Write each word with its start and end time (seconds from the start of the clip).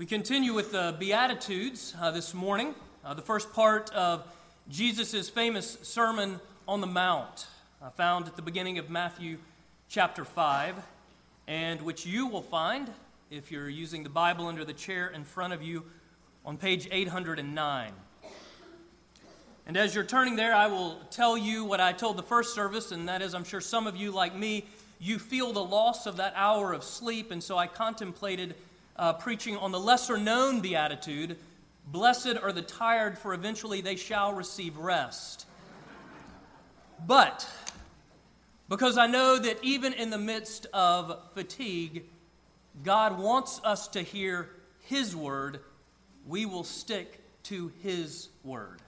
We 0.00 0.06
continue 0.06 0.54
with 0.54 0.72
the 0.72 0.96
Beatitudes 0.98 1.94
uh, 2.00 2.10
this 2.10 2.32
morning, 2.32 2.74
uh, 3.04 3.12
the 3.12 3.20
first 3.20 3.52
part 3.52 3.90
of 3.90 4.24
Jesus' 4.70 5.28
famous 5.28 5.76
Sermon 5.82 6.40
on 6.66 6.80
the 6.80 6.86
Mount, 6.86 7.46
uh, 7.82 7.90
found 7.90 8.26
at 8.26 8.34
the 8.34 8.40
beginning 8.40 8.78
of 8.78 8.88
Matthew 8.88 9.36
chapter 9.90 10.24
5, 10.24 10.76
and 11.46 11.82
which 11.82 12.06
you 12.06 12.26
will 12.28 12.40
find 12.40 12.90
if 13.30 13.52
you're 13.52 13.68
using 13.68 14.02
the 14.02 14.08
Bible 14.08 14.46
under 14.46 14.64
the 14.64 14.72
chair 14.72 15.08
in 15.08 15.22
front 15.22 15.52
of 15.52 15.62
you 15.62 15.84
on 16.46 16.56
page 16.56 16.88
809. 16.90 17.92
And 19.66 19.76
as 19.76 19.94
you're 19.94 20.02
turning 20.02 20.34
there, 20.34 20.54
I 20.54 20.66
will 20.68 20.98
tell 21.10 21.36
you 21.36 21.66
what 21.66 21.78
I 21.78 21.92
told 21.92 22.16
the 22.16 22.22
first 22.22 22.54
service, 22.54 22.90
and 22.90 23.06
that 23.10 23.20
is, 23.20 23.34
I'm 23.34 23.44
sure 23.44 23.60
some 23.60 23.86
of 23.86 23.96
you, 23.96 24.12
like 24.12 24.34
me, 24.34 24.64
you 24.98 25.18
feel 25.18 25.52
the 25.52 25.62
loss 25.62 26.06
of 26.06 26.16
that 26.16 26.32
hour 26.36 26.72
of 26.72 26.84
sleep, 26.84 27.30
and 27.30 27.42
so 27.42 27.58
I 27.58 27.66
contemplated 27.66 28.54
uh, 29.00 29.14
preaching 29.14 29.56
on 29.56 29.72
the 29.72 29.80
lesser 29.80 30.16
known 30.16 30.60
beatitude 30.60 31.36
Blessed 31.86 32.36
are 32.40 32.52
the 32.52 32.62
tired, 32.62 33.18
for 33.18 33.34
eventually 33.34 33.80
they 33.80 33.96
shall 33.96 34.32
receive 34.32 34.76
rest. 34.76 35.46
But, 37.04 37.48
because 38.68 38.96
I 38.96 39.08
know 39.08 39.38
that 39.38 39.58
even 39.62 39.92
in 39.94 40.10
the 40.10 40.18
midst 40.18 40.66
of 40.72 41.18
fatigue, 41.34 42.04
God 42.84 43.18
wants 43.18 43.60
us 43.64 43.88
to 43.88 44.02
hear 44.02 44.50
His 44.82 45.16
word, 45.16 45.60
we 46.28 46.46
will 46.46 46.62
stick 46.62 47.18
to 47.44 47.72
His 47.82 48.28
word. 48.44 48.80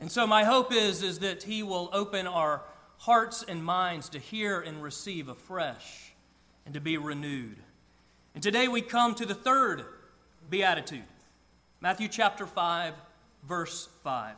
And 0.00 0.10
so 0.10 0.26
my 0.26 0.42
hope 0.42 0.72
is, 0.72 1.02
is 1.02 1.20
that 1.20 1.44
He 1.44 1.62
will 1.62 1.90
open 1.92 2.26
our 2.26 2.62
hearts 2.98 3.44
and 3.46 3.64
minds 3.64 4.08
to 4.08 4.18
hear 4.18 4.60
and 4.60 4.82
receive 4.82 5.28
afresh 5.28 6.12
and 6.64 6.74
to 6.74 6.80
be 6.80 6.96
renewed. 6.96 7.58
And 8.36 8.42
today 8.42 8.68
we 8.68 8.82
come 8.82 9.14
to 9.14 9.24
the 9.24 9.34
third 9.34 9.86
beatitude 10.50 11.04
Matthew 11.80 12.06
chapter 12.06 12.44
5, 12.44 12.92
verse 13.48 13.88
5. 14.04 14.34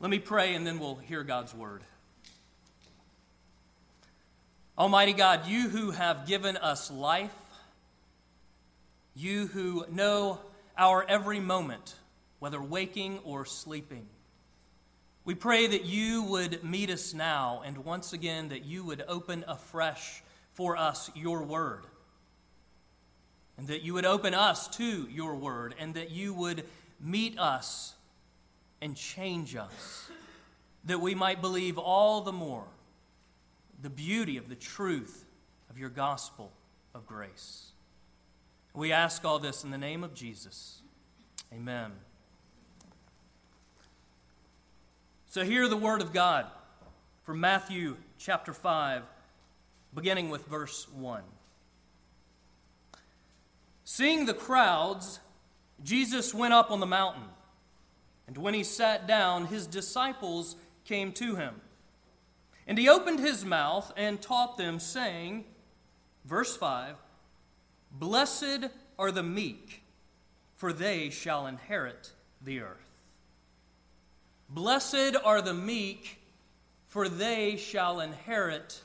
Let 0.00 0.10
me 0.10 0.18
pray 0.18 0.54
and 0.54 0.66
then 0.66 0.78
we'll 0.78 0.94
hear 0.94 1.22
God's 1.22 1.54
word. 1.54 1.82
Almighty 4.78 5.12
God, 5.12 5.46
you 5.48 5.68
who 5.68 5.90
have 5.90 6.26
given 6.26 6.56
us 6.56 6.90
life, 6.90 7.30
you 9.14 9.48
who 9.48 9.84
know 9.92 10.40
our 10.78 11.04
every 11.06 11.40
moment, 11.40 11.94
whether 12.38 12.62
waking 12.62 13.18
or 13.22 13.44
sleeping, 13.44 14.06
we 15.26 15.34
pray 15.34 15.66
that 15.66 15.84
you 15.84 16.22
would 16.22 16.64
meet 16.64 16.88
us 16.88 17.12
now 17.12 17.60
and 17.66 17.84
once 17.84 18.14
again 18.14 18.48
that 18.48 18.64
you 18.64 18.82
would 18.82 19.04
open 19.08 19.44
afresh 19.46 20.22
for 20.54 20.74
us 20.74 21.10
your 21.14 21.42
word 21.42 21.84
and 23.58 23.66
that 23.66 23.82
you 23.82 23.92
would 23.94 24.06
open 24.06 24.32
us 24.32 24.68
to 24.76 25.06
your 25.10 25.34
word, 25.34 25.74
and 25.78 25.94
that 25.94 26.10
you 26.10 26.32
would 26.32 26.64
meet 27.00 27.38
us 27.38 27.94
and 28.80 28.96
change 28.96 29.56
us, 29.56 30.10
that 30.84 31.00
we 31.00 31.14
might 31.14 31.40
believe 31.40 31.76
all 31.76 32.20
the 32.20 32.32
more 32.32 32.64
the 33.82 33.90
beauty 33.90 34.36
of 34.36 34.48
the 34.48 34.54
truth 34.54 35.24
of 35.70 35.78
your 35.78 35.88
gospel 35.88 36.50
of 36.94 37.06
grace. 37.06 37.72
We 38.74 38.92
ask 38.92 39.24
all 39.24 39.38
this 39.38 39.64
in 39.64 39.70
the 39.70 39.78
name 39.78 40.04
of 40.04 40.14
Jesus. 40.14 40.80
Amen. 41.52 41.92
So, 45.30 45.44
hear 45.44 45.68
the 45.68 45.76
word 45.76 46.00
of 46.00 46.12
God 46.12 46.46
from 47.24 47.40
Matthew 47.40 47.96
chapter 48.18 48.52
5, 48.52 49.02
beginning 49.94 50.30
with 50.30 50.46
verse 50.46 50.88
1. 50.94 51.22
Seeing 53.90 54.26
the 54.26 54.34
crowds, 54.34 55.18
Jesus 55.82 56.34
went 56.34 56.52
up 56.52 56.70
on 56.70 56.78
the 56.78 56.84
mountain. 56.84 57.24
And 58.26 58.36
when 58.36 58.52
he 58.52 58.62
sat 58.62 59.06
down, 59.06 59.46
his 59.46 59.66
disciples 59.66 60.56
came 60.84 61.10
to 61.12 61.36
him. 61.36 61.54
And 62.66 62.76
he 62.76 62.90
opened 62.90 63.18
his 63.18 63.46
mouth 63.46 63.90
and 63.96 64.20
taught 64.20 64.58
them, 64.58 64.78
saying, 64.78 65.46
verse 66.26 66.54
5 66.54 66.96
Blessed 67.90 68.66
are 68.98 69.10
the 69.10 69.22
meek, 69.22 69.82
for 70.56 70.74
they 70.74 71.08
shall 71.08 71.46
inherit 71.46 72.12
the 72.44 72.60
earth. 72.60 72.90
Blessed 74.50 75.16
are 75.24 75.40
the 75.40 75.54
meek, 75.54 76.18
for 76.88 77.08
they 77.08 77.56
shall 77.56 78.00
inherit 78.00 78.82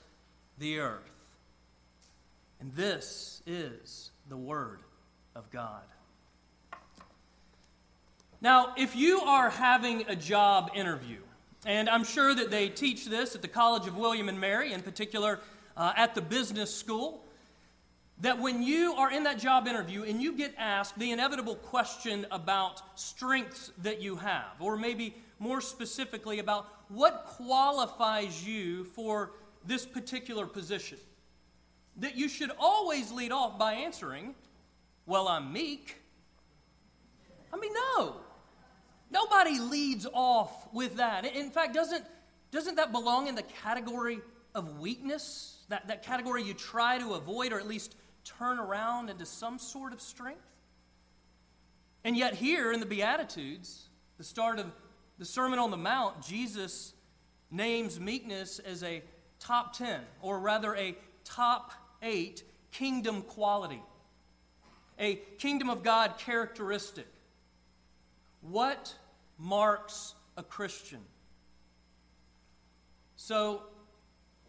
the 0.57 0.79
earth. 0.79 1.11
And 2.61 2.73
this 2.73 3.43
is 3.45 4.09
the 4.29 4.37
word 4.37 4.79
of 5.35 5.49
God. 5.51 5.83
Now, 8.41 8.73
if 8.77 8.95
you 8.95 9.21
are 9.21 9.49
having 9.49 10.03
a 10.07 10.15
job 10.15 10.71
interview, 10.75 11.19
and 11.65 11.89
I'm 11.89 12.03
sure 12.03 12.35
that 12.35 12.51
they 12.51 12.67
teach 12.67 13.05
this 13.05 13.35
at 13.35 13.41
the 13.41 13.47
College 13.47 13.87
of 13.87 13.95
William 13.95 14.27
and 14.27 14.39
Mary, 14.39 14.73
in 14.73 14.81
particular 14.81 15.39
uh, 15.77 15.93
at 15.95 16.13
the 16.13 16.21
business 16.21 16.75
school, 16.75 17.23
that 18.19 18.39
when 18.39 18.61
you 18.61 18.93
are 18.93 19.11
in 19.11 19.23
that 19.23 19.39
job 19.39 19.67
interview 19.67 20.03
and 20.03 20.21
you 20.21 20.33
get 20.33 20.53
asked 20.57 20.97
the 20.99 21.11
inevitable 21.11 21.55
question 21.55 22.25
about 22.31 22.81
strengths 22.99 23.71
that 23.81 24.01
you 24.01 24.17
have, 24.17 24.53
or 24.59 24.77
maybe 24.77 25.15
more 25.39 25.61
specifically 25.61 26.39
about 26.39 26.67
what 26.89 27.25
qualifies 27.25 28.45
you 28.45 28.83
for 28.83 29.31
this 29.65 29.85
particular 29.85 30.45
position, 30.45 30.97
that 31.97 32.15
you 32.15 32.27
should 32.27 32.51
always 32.59 33.11
lead 33.11 33.31
off 33.31 33.57
by 33.57 33.73
answering, 33.73 34.35
well, 35.05 35.27
I'm 35.27 35.51
meek. 35.51 35.97
I 37.51 37.57
mean, 37.57 37.73
no. 37.73 38.15
Nobody 39.11 39.59
leads 39.59 40.07
off 40.11 40.73
with 40.73 40.97
that. 40.97 41.25
In 41.25 41.51
fact, 41.51 41.73
doesn't, 41.73 42.03
doesn't 42.51 42.75
that 42.75 42.91
belong 42.91 43.27
in 43.27 43.35
the 43.35 43.43
category 43.43 44.19
of 44.55 44.79
weakness? 44.79 45.63
That, 45.69 45.87
that 45.87 46.03
category 46.03 46.43
you 46.43 46.53
try 46.53 46.97
to 46.97 47.13
avoid 47.13 47.53
or 47.53 47.59
at 47.59 47.67
least 47.67 47.95
turn 48.23 48.59
around 48.59 49.09
into 49.09 49.25
some 49.25 49.59
sort 49.59 49.93
of 49.93 50.01
strength? 50.01 50.41
And 52.03 52.17
yet, 52.17 52.33
here 52.33 52.71
in 52.71 52.79
the 52.79 52.85
Beatitudes, 52.85 53.87
the 54.17 54.23
start 54.23 54.59
of 54.59 54.65
the 55.19 55.25
Sermon 55.25 55.59
on 55.59 55.71
the 55.71 55.77
Mount, 55.77 56.21
Jesus 56.21 56.93
names 57.51 57.99
meekness 57.99 58.59
as 58.59 58.83
a 58.83 59.03
top 59.39 59.77
10, 59.77 60.01
or 60.21 60.39
rather 60.39 60.75
a 60.75 60.97
top 61.23 61.71
8 62.01 62.43
kingdom 62.71 63.21
quality 63.21 63.81
a 64.99 65.15
kingdom 65.37 65.69
of 65.69 65.83
God 65.83 66.17
characteristic. 66.17 67.07
What 68.41 68.93
marks 69.37 70.13
a 70.37 70.43
Christian? 70.43 70.99
So, 73.15 73.63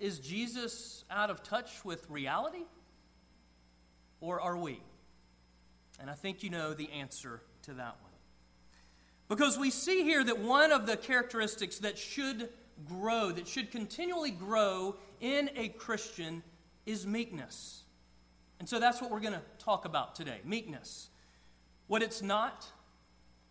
is 0.00 0.18
Jesus 0.18 1.04
out 1.10 1.30
of 1.30 1.42
touch 1.42 1.84
with 1.84 2.08
reality? 2.10 2.64
Or 4.20 4.40
are 4.40 4.56
we? 4.56 4.80
And 6.00 6.10
I 6.10 6.14
think 6.14 6.42
you 6.42 6.50
know 6.50 6.74
the 6.74 6.90
answer 6.90 7.40
to 7.62 7.74
that 7.74 7.96
one. 8.02 8.12
Because 9.28 9.58
we 9.58 9.70
see 9.70 10.02
here 10.02 10.24
that 10.24 10.38
one 10.38 10.72
of 10.72 10.86
the 10.86 10.96
characteristics 10.96 11.78
that 11.78 11.96
should 11.96 12.48
grow, 12.88 13.30
that 13.30 13.46
should 13.46 13.70
continually 13.70 14.30
grow 14.30 14.96
in 15.20 15.50
a 15.56 15.68
Christian, 15.68 16.42
is 16.84 17.06
meekness. 17.06 17.83
And 18.64 18.68
so 18.70 18.80
that's 18.80 19.02
what 19.02 19.10
we're 19.10 19.20
going 19.20 19.34
to 19.34 19.42
talk 19.58 19.84
about 19.84 20.14
today 20.14 20.38
meekness. 20.42 21.10
What 21.86 22.02
it's 22.02 22.22
not, 22.22 22.66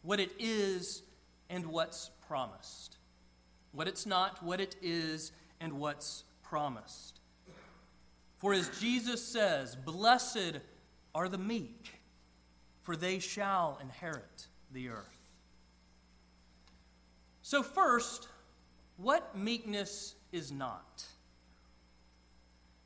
what 0.01 0.19
it 0.19 0.31
is, 0.39 1.03
and 1.51 1.67
what's 1.67 2.09
promised. 2.27 2.97
What 3.73 3.87
it's 3.87 4.07
not, 4.07 4.41
what 4.41 4.59
it 4.59 4.75
is, 4.81 5.31
and 5.61 5.73
what's 5.73 6.23
promised. 6.41 7.19
For 8.39 8.55
as 8.55 8.71
Jesus 8.79 9.23
says, 9.23 9.75
Blessed 9.75 10.61
are 11.13 11.29
the 11.29 11.37
meek, 11.37 12.01
for 12.81 12.95
they 12.95 13.19
shall 13.19 13.77
inherit 13.83 14.47
the 14.71 14.89
earth. 14.89 15.29
So, 17.43 17.61
first, 17.61 18.29
what 18.97 19.37
meekness 19.37 20.15
is 20.31 20.51
not? 20.51 21.03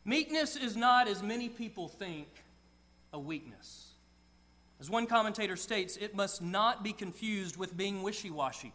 Meekness 0.07 0.56
is 0.56 0.77
not, 0.77 1.09
as 1.09 1.21
many 1.21 1.50
people 1.50 1.89
think, 1.89 2.30
a 3.12 3.19
weakness. 3.19 3.92
As 4.80 4.89
one 4.89 5.06
commentator 5.06 5.57
states, 5.57 5.98
it 5.98 6.15
must 6.15 6.42
not 6.42 6.81
be 6.81 6.94
confused 6.94 7.57
with 7.57 7.75
being 7.75 8.01
wishy 8.01 8.30
washy. 8.30 8.71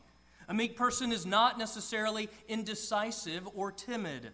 A 0.48 0.52
meek 0.52 0.76
person 0.76 1.10
is 1.10 1.24
not 1.24 1.58
necessarily 1.58 2.28
indecisive 2.48 3.48
or 3.54 3.72
timid. 3.72 4.32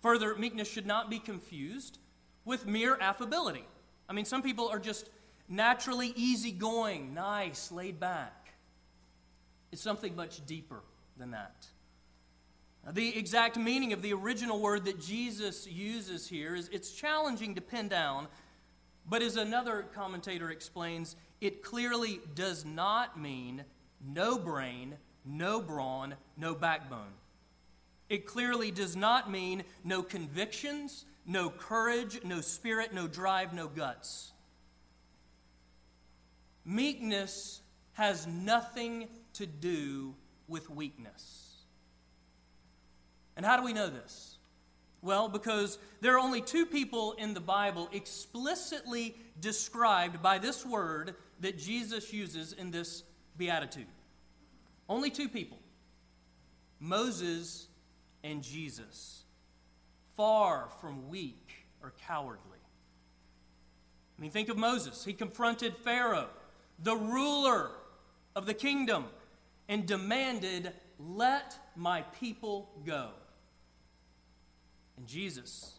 Further, 0.00 0.36
meekness 0.36 0.70
should 0.70 0.86
not 0.86 1.10
be 1.10 1.18
confused 1.18 1.98
with 2.44 2.68
mere 2.68 2.96
affability. 3.00 3.66
I 4.08 4.12
mean, 4.12 4.26
some 4.26 4.42
people 4.42 4.68
are 4.68 4.78
just 4.78 5.10
naturally 5.48 6.12
easygoing, 6.14 7.14
nice, 7.14 7.72
laid 7.72 7.98
back. 7.98 8.52
It's 9.72 9.82
something 9.82 10.14
much 10.14 10.46
deeper 10.46 10.82
than 11.16 11.32
that. 11.32 11.66
The 12.92 13.18
exact 13.18 13.56
meaning 13.56 13.92
of 13.92 14.00
the 14.00 14.12
original 14.12 14.60
word 14.60 14.84
that 14.84 15.00
Jesus 15.00 15.66
uses 15.66 16.28
here 16.28 16.54
is 16.54 16.68
it's 16.68 16.92
challenging 16.92 17.56
to 17.56 17.60
pin 17.60 17.88
down, 17.88 18.28
But 19.08 19.22
as 19.22 19.36
another 19.36 19.86
commentator 19.94 20.50
explains, 20.50 21.16
it 21.40 21.62
clearly 21.62 22.20
does 22.34 22.64
not 22.64 23.20
mean 23.20 23.64
no 24.04 24.38
brain, 24.38 24.96
no 25.24 25.60
brawn, 25.60 26.14
no 26.36 26.54
backbone. 26.54 27.12
It 28.08 28.26
clearly 28.26 28.70
does 28.70 28.96
not 28.96 29.30
mean 29.30 29.62
no 29.84 30.02
convictions, 30.02 31.04
no 31.24 31.50
courage, 31.50 32.20
no 32.24 32.40
spirit, 32.40 32.92
no 32.92 33.06
drive, 33.06 33.52
no 33.52 33.68
guts. 33.68 34.32
Meekness 36.64 37.60
has 37.94 38.26
nothing 38.26 39.08
to 39.34 39.46
do 39.46 40.14
with 40.48 40.68
weakness. 40.70 41.55
And 43.36 43.44
how 43.44 43.56
do 43.56 43.64
we 43.64 43.72
know 43.72 43.88
this? 43.88 44.36
Well, 45.02 45.28
because 45.28 45.78
there 46.00 46.14
are 46.14 46.18
only 46.18 46.40
two 46.40 46.66
people 46.66 47.12
in 47.12 47.34
the 47.34 47.40
Bible 47.40 47.88
explicitly 47.92 49.14
described 49.40 50.22
by 50.22 50.38
this 50.38 50.64
word 50.64 51.14
that 51.40 51.58
Jesus 51.58 52.12
uses 52.12 52.52
in 52.52 52.70
this 52.70 53.02
beatitude. 53.36 53.86
Only 54.88 55.10
two 55.10 55.28
people 55.28 55.58
Moses 56.80 57.68
and 58.24 58.42
Jesus. 58.42 59.22
Far 60.16 60.68
from 60.80 61.08
weak 61.08 61.66
or 61.82 61.92
cowardly. 62.06 62.40
I 64.18 64.22
mean, 64.22 64.30
think 64.30 64.48
of 64.48 64.56
Moses. 64.56 65.04
He 65.04 65.12
confronted 65.12 65.76
Pharaoh, 65.76 66.28
the 66.82 66.96
ruler 66.96 67.70
of 68.34 68.46
the 68.46 68.54
kingdom, 68.54 69.04
and 69.68 69.86
demanded, 69.86 70.72
Let 70.98 71.58
my 71.76 72.02
people 72.18 72.70
go. 72.86 73.10
And 74.96 75.06
Jesus 75.06 75.78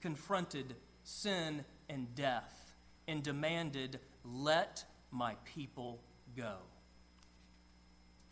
confronted 0.00 0.74
sin 1.02 1.64
and 1.88 2.14
death 2.14 2.74
and 3.06 3.22
demanded, 3.22 3.98
Let 4.24 4.84
my 5.10 5.34
people 5.44 6.00
go. 6.36 6.56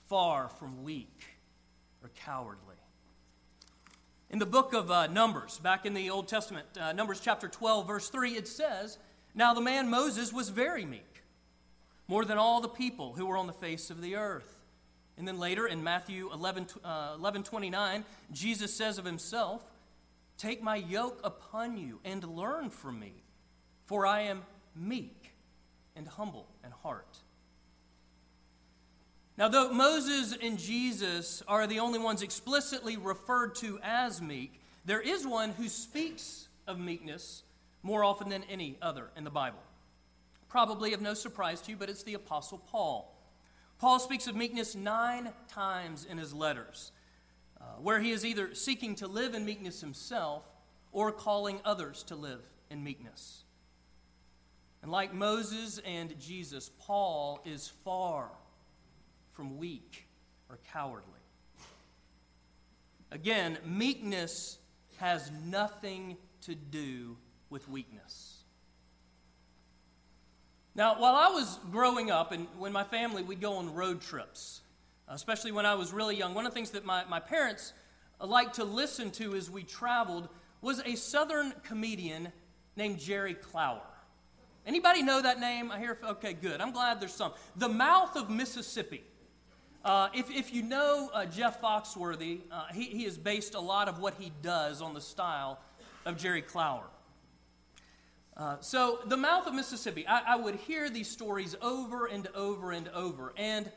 Far 0.09 0.49
from 0.49 0.85
weak 0.85 1.25
or 2.03 2.11
cowardly. 2.25 2.77
In 4.29 4.39
the 4.39 4.47
book 4.47 4.73
of 4.73 4.91
uh, 4.91 5.07
Numbers, 5.07 5.59
back 5.59 5.87
in 5.87 5.95
the 5.95 6.11
Old 6.11 6.29
Testament, 6.29 6.67
uh, 6.81 6.93
Numbers 6.93 7.21
chapter 7.21 7.49
12, 7.49 7.87
verse 7.87 8.09
3, 8.09 8.33
it 8.33 8.49
says, 8.49 8.99
Now 9.35 9.55
the 9.55 9.61
man 9.61 9.89
Moses 9.89 10.33
was 10.33 10.49
very 10.49 10.85
meek, 10.85 11.23
more 12.09 12.25
than 12.25 12.37
all 12.37 12.61
the 12.61 12.69
people 12.69 13.15
who 13.15 13.27
were 13.27 13.37
on 13.37 13.47
the 13.47 13.53
face 13.53 13.89
of 13.89 14.03
the 14.03 14.17
earth. 14.17 14.53
And 15.17 15.27
then 15.27 15.39
later 15.39 15.67
in 15.67 15.83
Matthew 15.83 16.31
11, 16.33 16.67
uh, 16.85 17.15
11 17.17 17.45
29, 17.45 18.05
Jesus 18.33 18.75
says 18.75 18.99
of 18.99 19.05
himself, 19.05 19.63
Take 20.39 20.63
my 20.63 20.77
yoke 20.77 21.21
upon 21.25 21.77
you 21.77 22.01
and 22.05 22.23
learn 22.25 22.71
from 22.71 23.01
me, 23.01 23.13
for 23.87 24.07
I 24.07 24.23
am 24.23 24.43
meek 24.75 25.33
and 25.95 26.07
humble 26.07 26.47
in 26.65 26.71
heart. 26.71 27.19
Now, 29.39 29.49
though 29.49 29.73
Moses 29.73 30.37
and 30.41 30.59
Jesus 30.59 31.43
are 31.47 31.67
the 31.67 31.81
only 31.81 31.99
ones 31.99 32.23
explicitly 32.23 32.97
referred 32.97 33.55
to 33.57 33.79
as 33.83 34.23
meek, 34.23 34.61
there 34.85 35.01
is 35.01 35.27
one 35.27 35.51
who 35.51 35.69
speaks 35.69 36.49
of 36.67 36.79
meekness 36.79 37.43
more 37.83 38.03
often 38.03 38.29
than 38.29 38.45
any 38.45 38.79
other 38.81 39.11
in 39.17 39.25
the 39.25 39.31
Bible. 39.31 39.59
Probably 40.49 40.95
of 40.95 41.01
no 41.01 41.13
surprise 41.13 41.61
to 41.63 41.71
you, 41.71 41.77
but 41.77 41.91
it's 41.91 42.03
the 42.03 42.15
Apostle 42.15 42.59
Paul. 42.71 43.13
Paul 43.79 43.99
speaks 43.99 44.27
of 44.27 44.35
meekness 44.35 44.75
nine 44.75 45.33
times 45.49 46.07
in 46.09 46.17
his 46.17 46.33
letters, 46.33 46.93
uh, 47.61 47.65
where 47.81 48.01
he 48.01 48.11
is 48.11 48.25
either 48.25 48.55
seeking 48.55 48.95
to 48.97 49.07
live 49.07 49.35
in 49.35 49.45
meekness 49.45 49.81
himself 49.81 50.45
or 50.93 51.13
calling 51.13 51.61
others 51.65 52.03
to 52.05 52.17
live 52.17 52.43
in 52.71 52.83
meekness. 52.83 53.45
And 54.83 54.91
like 54.91 55.13
Moses 55.13 55.81
and 55.85 56.19
Jesus, 56.21 56.71
Paul 56.79 57.41
is 57.45 57.69
far 57.69 58.29
from 59.33 59.59
weak 59.59 60.07
or 60.49 60.59
cowardly. 60.73 61.13
Again, 63.11 63.59
meekness 63.65 64.59
has 64.99 65.31
nothing 65.45 66.17
to 66.43 66.55
do 66.55 67.17
with 67.51 67.69
weakness. 67.69 68.45
Now, 70.75 71.01
while 71.01 71.15
I 71.15 71.29
was 71.29 71.59
growing 71.73 72.11
up 72.11 72.33
and 72.33 72.47
when 72.59 72.73
my 72.73 72.85
family, 72.85 73.23
we'd 73.23 73.41
go 73.41 73.55
on 73.55 73.75
road 73.75 74.01
trips, 74.01 74.61
especially 75.09 75.53
when 75.53 75.67
I 75.67 75.75
was 75.75 75.93
really 75.93 76.17
young, 76.17 76.35
one 76.35 76.47
of 76.47 76.53
the 76.53 76.55
things 76.55 76.71
that 76.71 76.85
my, 76.85 77.05
my 77.05 77.21
parents 77.21 77.73
liked 78.21 78.57
to 78.57 78.65
listen 78.65 79.11
to 79.13 79.35
as 79.35 79.51
we 79.51 79.63
traveled 79.63 80.29
was 80.61 80.81
a 80.85 80.97
southern 80.97 81.53
comedian 81.63 82.33
named 82.77 82.99
Jerry 82.99 83.35
Clower. 83.35 83.83
Anybody 84.67 85.03
know 85.03 85.23
that 85.23 85.39
name? 85.39 85.71
I 85.71 85.79
hear, 85.79 85.97
okay, 86.03 86.33
good. 86.33 86.61
I'm 86.61 86.73
glad 86.73 87.01
there's 87.01 87.15
some. 87.15 87.33
The 87.57 87.69
Mouth 87.69 88.17
of 88.17 88.29
Mississippi. 88.29 89.05
Uh, 89.85 90.09
if, 90.13 90.29
if 90.31 90.53
you 90.53 90.63
know 90.63 91.09
uh, 91.15 91.25
Jeff 91.27 91.61
Foxworthy, 91.61 92.41
uh, 92.51 92.65
he, 92.75 92.85
he 92.85 93.05
has 93.05 93.17
based 93.17 93.55
a 93.55 93.61
lot 93.61 93.89
of 93.89 94.01
what 94.01 94.15
he 94.19 94.33
does 94.43 94.83
on 94.83 94.95
the 94.95 95.01
style 95.01 95.61
of 96.05 96.17
Jerry 96.17 96.43
Clower. 96.43 96.83
Uh, 98.37 98.57
so, 98.61 98.99
The 99.07 99.17
Mouth 99.17 99.47
of 99.47 99.55
Mississippi, 99.55 100.05
I, 100.07 100.35
I, 100.35 100.37
would 100.37 100.57
hear 100.57 100.91
these 100.91 101.09
stories 101.09 101.55
over 101.63 102.07
and 102.07 102.27
over 102.35 102.73
and 102.73 102.89
over. 102.89 103.33
And 103.37 103.71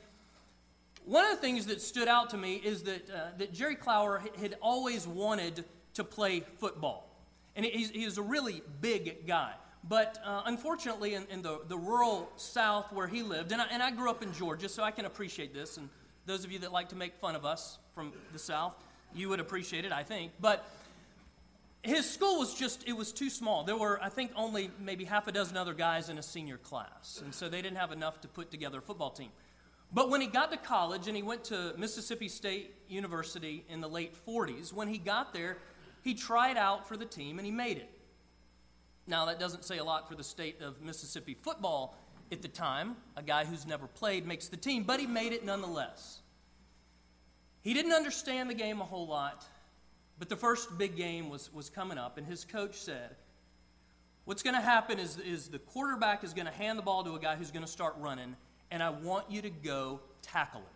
one 1.10 1.26
of 1.26 1.32
the 1.32 1.42
things 1.42 1.66
that 1.66 1.82
stood 1.82 2.08
out 2.08 2.30
to 2.30 2.38
me 2.38 2.62
is 2.64 2.84
that, 2.84 3.10
uh, 3.10 3.30
that 3.40 3.52
Jerry 3.52 3.76
Clower 3.76 4.22
had 4.40 4.56
always 4.62 5.08
wanted 5.08 5.66
to 5.96 6.04
play 6.04 6.42
football. 6.60 7.10
And 7.56 7.66
he's, 7.66 7.90
he's 7.90 8.20
a 8.20 8.22
really 8.22 8.62
big 8.80 9.26
guy. 9.26 9.54
But 9.84 10.20
uh, 10.24 10.44
unfortunately, 10.46 11.16
in, 11.16 11.26
in, 11.32 11.42
the, 11.42 11.62
the 11.68 11.78
rural 11.78 12.32
South 12.36 12.94
where 12.94 13.08
he 13.08 13.24
lived, 13.24 13.52
and 13.52 13.60
I, 13.60 13.66
and 13.72 13.82
I 13.82 13.90
grew 13.90 14.10
up 14.10 14.22
in 14.22 14.32
Georgia, 14.34 14.70
so 14.70 14.84
I 14.84 14.92
can 14.92 15.06
appreciate 15.06 15.52
this, 15.52 15.78
and 15.78 15.90
those 16.28 16.46
of 16.46 16.52
you 16.52 16.60
that 16.60 16.72
like 16.72 16.90
to 16.90 16.96
make 16.96 17.16
fun 17.16 17.36
of 17.36 17.44
us 17.44 17.80
from 17.96 18.14
the 18.32 18.40
South, 18.40 18.74
you 19.16 19.30
would 19.30 19.40
appreciate 19.40 19.86
it, 19.86 19.92
I 19.92 20.04
think. 20.04 20.32
But 20.40 20.64
his 21.82 22.08
school 22.08 22.38
was 22.38 22.54
just, 22.54 22.88
it 22.88 22.94
was 22.94 23.12
too 23.12 23.32
small. 23.32 23.64
There 23.64 23.78
were, 23.78 24.00
I 24.04 24.10
think, 24.10 24.32
only 24.36 24.70
maybe 24.80 25.06
half 25.06 25.28
a 25.28 25.32
dozen 25.32 25.58
other 25.58 25.74
guys 25.74 26.10
in 26.10 26.20
a 26.20 26.24
senior 26.24 26.58
class. 26.58 27.20
And 27.24 27.34
so 27.34 27.50
they 27.50 27.64
didn't 27.64 27.78
have 27.78 27.92
enough 27.92 28.22
to 28.22 28.28
put 28.28 28.52
together 28.52 28.78
a 28.78 28.82
football 28.82 29.10
team. 29.10 29.30
But 29.92 30.10
when 30.10 30.22
he 30.22 30.28
got 30.28 30.52
to 30.52 30.58
college 30.58 31.08
and 31.08 31.16
he 31.16 31.24
went 31.24 31.46
to 31.46 31.74
Mississippi 31.78 32.28
State 32.28 32.76
University 32.88 33.66
in 33.70 33.82
the 33.82 33.90
late 33.90 34.14
40s, 34.28 34.72
when 34.72 34.88
he 34.88 34.98
got 34.98 35.34
there, 35.34 35.58
he 36.04 36.14
tried 36.14 36.58
out 36.58 36.88
for 36.88 36.96
the 36.96 37.06
team 37.06 37.40
and 37.40 37.46
he 37.46 37.52
made 37.52 37.78
it. 37.78 37.90
Now, 39.08 39.26
that 39.26 39.40
doesn't 39.40 39.66
say 39.66 39.80
a 39.80 39.84
lot 39.84 40.08
for 40.08 40.14
the 40.14 40.24
state 40.24 40.62
of 40.62 40.82
Mississippi 40.82 41.34
football 41.34 41.98
at 42.32 42.44
the 42.44 42.48
time. 42.48 42.96
A 43.18 43.24
guy 43.24 43.44
who's 43.44 43.66
never 43.66 43.88
played 43.88 44.28
makes 44.28 44.48
the 44.48 44.58
team, 44.58 44.84
but 44.84 45.00
he 45.00 45.08
made 45.08 45.34
it 45.34 45.44
nonetheless. 45.44 46.20
He 47.62 47.74
didn't 47.74 47.94
understand 47.94 48.50
the 48.50 48.54
game 48.54 48.82
a 48.82 48.86
whole 48.86 49.08
lot, 49.08 49.44
but 50.20 50.30
the 50.30 50.36
first 50.36 50.78
big 50.78 50.96
game 50.96 51.30
was, 51.30 51.52
was 51.52 51.70
coming 51.70 51.98
up, 51.98 52.20
and 52.20 52.28
his 52.28 52.46
coach 52.46 52.76
said, 52.76 53.16
What's 54.26 54.44
going 54.44 54.56
to 54.56 54.62
happen 54.62 55.00
is, 55.00 55.18
is 55.18 55.48
the 55.48 55.58
quarterback 55.58 56.24
is 56.24 56.36
going 56.36 56.46
to 56.46 56.52
hand 56.52 56.78
the 56.78 56.84
ball 56.84 57.04
to 57.04 57.16
a 57.16 57.20
guy 57.20 57.36
who's 57.36 57.50
going 57.50 57.66
to 57.66 57.72
start 57.72 57.96
running, 57.98 58.36
and 58.72 58.82
I 58.84 58.90
want 58.90 59.30
you 59.30 59.42
to 59.42 59.50
go 59.50 60.00
tackle 60.22 60.62
it. 60.62 60.68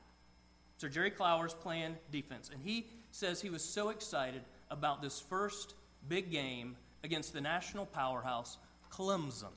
So 0.77 0.87
Jerry 0.87 1.11
Clower's 1.11 1.53
playing 1.53 1.95
defense, 2.11 2.49
and 2.51 2.61
he 2.61 2.87
says 3.11 3.41
he 3.41 3.49
was 3.49 3.63
so 3.63 3.89
excited 3.89 4.41
about 4.69 5.01
this 5.01 5.19
first 5.19 5.75
big 6.09 6.31
game 6.31 6.75
against 7.03 7.33
the 7.33 7.41
national 7.41 7.85
powerhouse, 7.85 8.57
Clemson. 8.91 9.53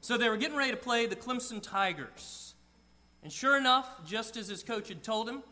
So 0.00 0.16
they 0.16 0.28
were 0.28 0.36
getting 0.36 0.56
ready 0.56 0.70
to 0.70 0.76
play 0.76 1.06
the 1.06 1.16
Clemson 1.16 1.60
Tigers. 1.62 2.54
And 3.22 3.32
sure 3.32 3.56
enough, 3.56 3.88
just 4.06 4.36
as 4.36 4.46
his 4.48 4.62
coach 4.62 4.88
had 4.88 5.02
told 5.02 5.28
him, 5.28 5.42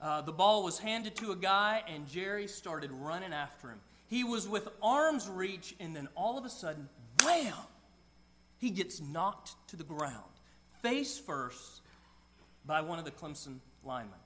uh, 0.00 0.22
the 0.22 0.32
ball 0.32 0.64
was 0.64 0.78
handed 0.78 1.14
to 1.16 1.30
a 1.30 1.36
guy, 1.36 1.82
and 1.86 2.08
Jerry 2.08 2.48
started 2.48 2.90
running 2.90 3.32
after 3.32 3.68
him. 3.68 3.78
He 4.08 4.24
was 4.24 4.48
with 4.48 4.68
arm's 4.82 5.28
reach, 5.28 5.74
and 5.78 5.94
then 5.94 6.08
all 6.16 6.38
of 6.38 6.44
a 6.44 6.50
sudden, 6.50 6.88
wham! 7.22 7.54
He 8.58 8.70
gets 8.70 9.00
knocked 9.00 9.54
to 9.68 9.76
the 9.76 9.84
ground, 9.84 10.31
face 10.82 11.18
first, 11.18 11.80
by 12.64 12.80
one 12.80 12.98
of 12.98 13.04
the 13.04 13.10
Clemson 13.10 13.58
linemen. 13.84 14.18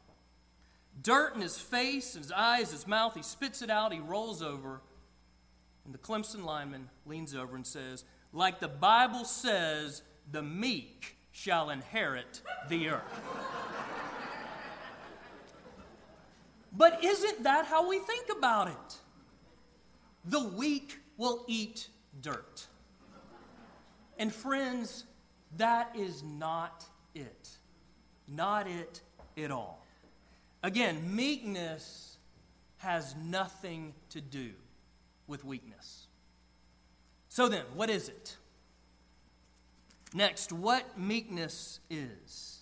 Dirt 1.03 1.35
in 1.35 1.41
his 1.41 1.59
face, 1.59 2.15
his 2.15 2.33
eyes, 2.33 2.73
his 2.73 2.87
mouth, 2.87 3.15
he 3.15 3.23
spits 3.23 3.63
it 3.63 3.71
out, 3.71 3.93
he 3.93 4.01
rolls 4.01 4.43
over, 4.43 4.81
and 5.85 5.95
the 5.95 5.99
Clemson 5.99 6.45
lineman 6.45 6.89
leans 7.07 7.35
over 7.35 7.55
and 7.55 7.67
says, 7.67 8.05
Like 8.33 8.61
the 8.61 8.69
Bible 8.69 9.25
says, 9.25 10.03
the 10.33 10.43
meek 10.43 11.17
shall 11.33 11.71
inherit 11.71 12.41
the 12.69 12.89
earth. 12.89 13.03
but 16.73 17.05
isn't 17.05 17.45
that 17.45 17.67
how 17.67 17.89
we 17.89 17.99
think 18.01 18.27
about 18.37 18.69
it? 18.69 18.97
The 20.25 20.41
weak 20.41 20.99
will 21.17 21.45
eat 21.47 21.89
dirt. 22.21 22.67
And 24.19 24.33
friends, 24.33 25.05
that 25.57 25.95
is 25.97 26.23
not 26.23 26.85
it. 27.15 27.49
Not 28.29 28.67
it 28.67 29.01
at 29.37 29.51
all. 29.51 29.85
Again, 30.63 31.15
meekness 31.15 32.17
has 32.79 33.15
nothing 33.17 33.95
to 34.11 34.21
do 34.21 34.51
with 35.27 35.45
weakness. 35.45 36.07
So 37.29 37.49
then, 37.49 37.63
what 37.75 37.91
is 37.91 38.09
it? 38.09 38.37
Next, 40.15 40.53
what 40.53 40.99
meekness 40.99 41.81
is. 41.91 42.61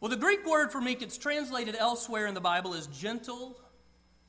Well, 0.00 0.10
the 0.10 0.16
Greek 0.16 0.46
word 0.46 0.70
for 0.70 0.80
meek, 0.80 1.02
it's 1.02 1.16
translated 1.16 1.74
elsewhere 1.76 2.26
in 2.26 2.34
the 2.34 2.40
Bible 2.40 2.74
as 2.74 2.86
gentle, 2.88 3.58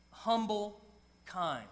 humble, 0.10 0.82
kind. 1.26 1.68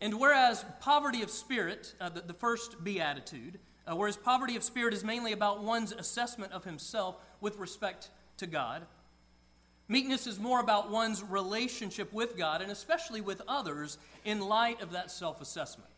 And 0.00 0.18
whereas 0.18 0.64
poverty 0.80 1.22
of 1.22 1.30
spirit, 1.30 1.94
uh, 2.00 2.08
the, 2.08 2.22
the, 2.22 2.32
first 2.32 2.82
beatitude, 2.82 3.58
uh, 3.86 3.96
whereas 3.96 4.16
poverty 4.16 4.56
of 4.56 4.62
spirit 4.62 4.94
is 4.94 5.04
mainly 5.04 5.32
about 5.32 5.62
one's 5.62 5.92
assessment 5.92 6.52
of 6.52 6.64
himself 6.64 7.16
with 7.40 7.58
respect 7.58 8.10
to 8.36 8.46
God, 8.46 8.86
meekness 9.88 10.26
is 10.26 10.38
more 10.38 10.60
about 10.60 10.90
one's 10.90 11.22
relationship 11.22 12.12
with 12.12 12.36
God 12.36 12.62
and 12.62 12.70
especially 12.70 13.20
with 13.20 13.42
others 13.48 13.98
in 14.24 14.40
light 14.40 14.80
of 14.82 14.92
that 14.92 15.10
self 15.10 15.40
assessment. 15.40 15.90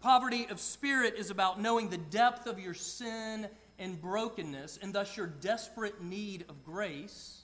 Poverty 0.00 0.46
of 0.50 0.58
spirit 0.58 1.14
is 1.18 1.30
about 1.30 1.60
knowing 1.60 1.90
the 1.90 1.98
depth 1.98 2.46
of 2.46 2.58
your 2.58 2.74
sin 2.74 3.46
and 3.78 4.00
brokenness 4.00 4.78
and 4.80 4.92
thus 4.92 5.16
your 5.16 5.26
desperate 5.26 6.02
need 6.02 6.44
of 6.48 6.64
grace. 6.64 7.42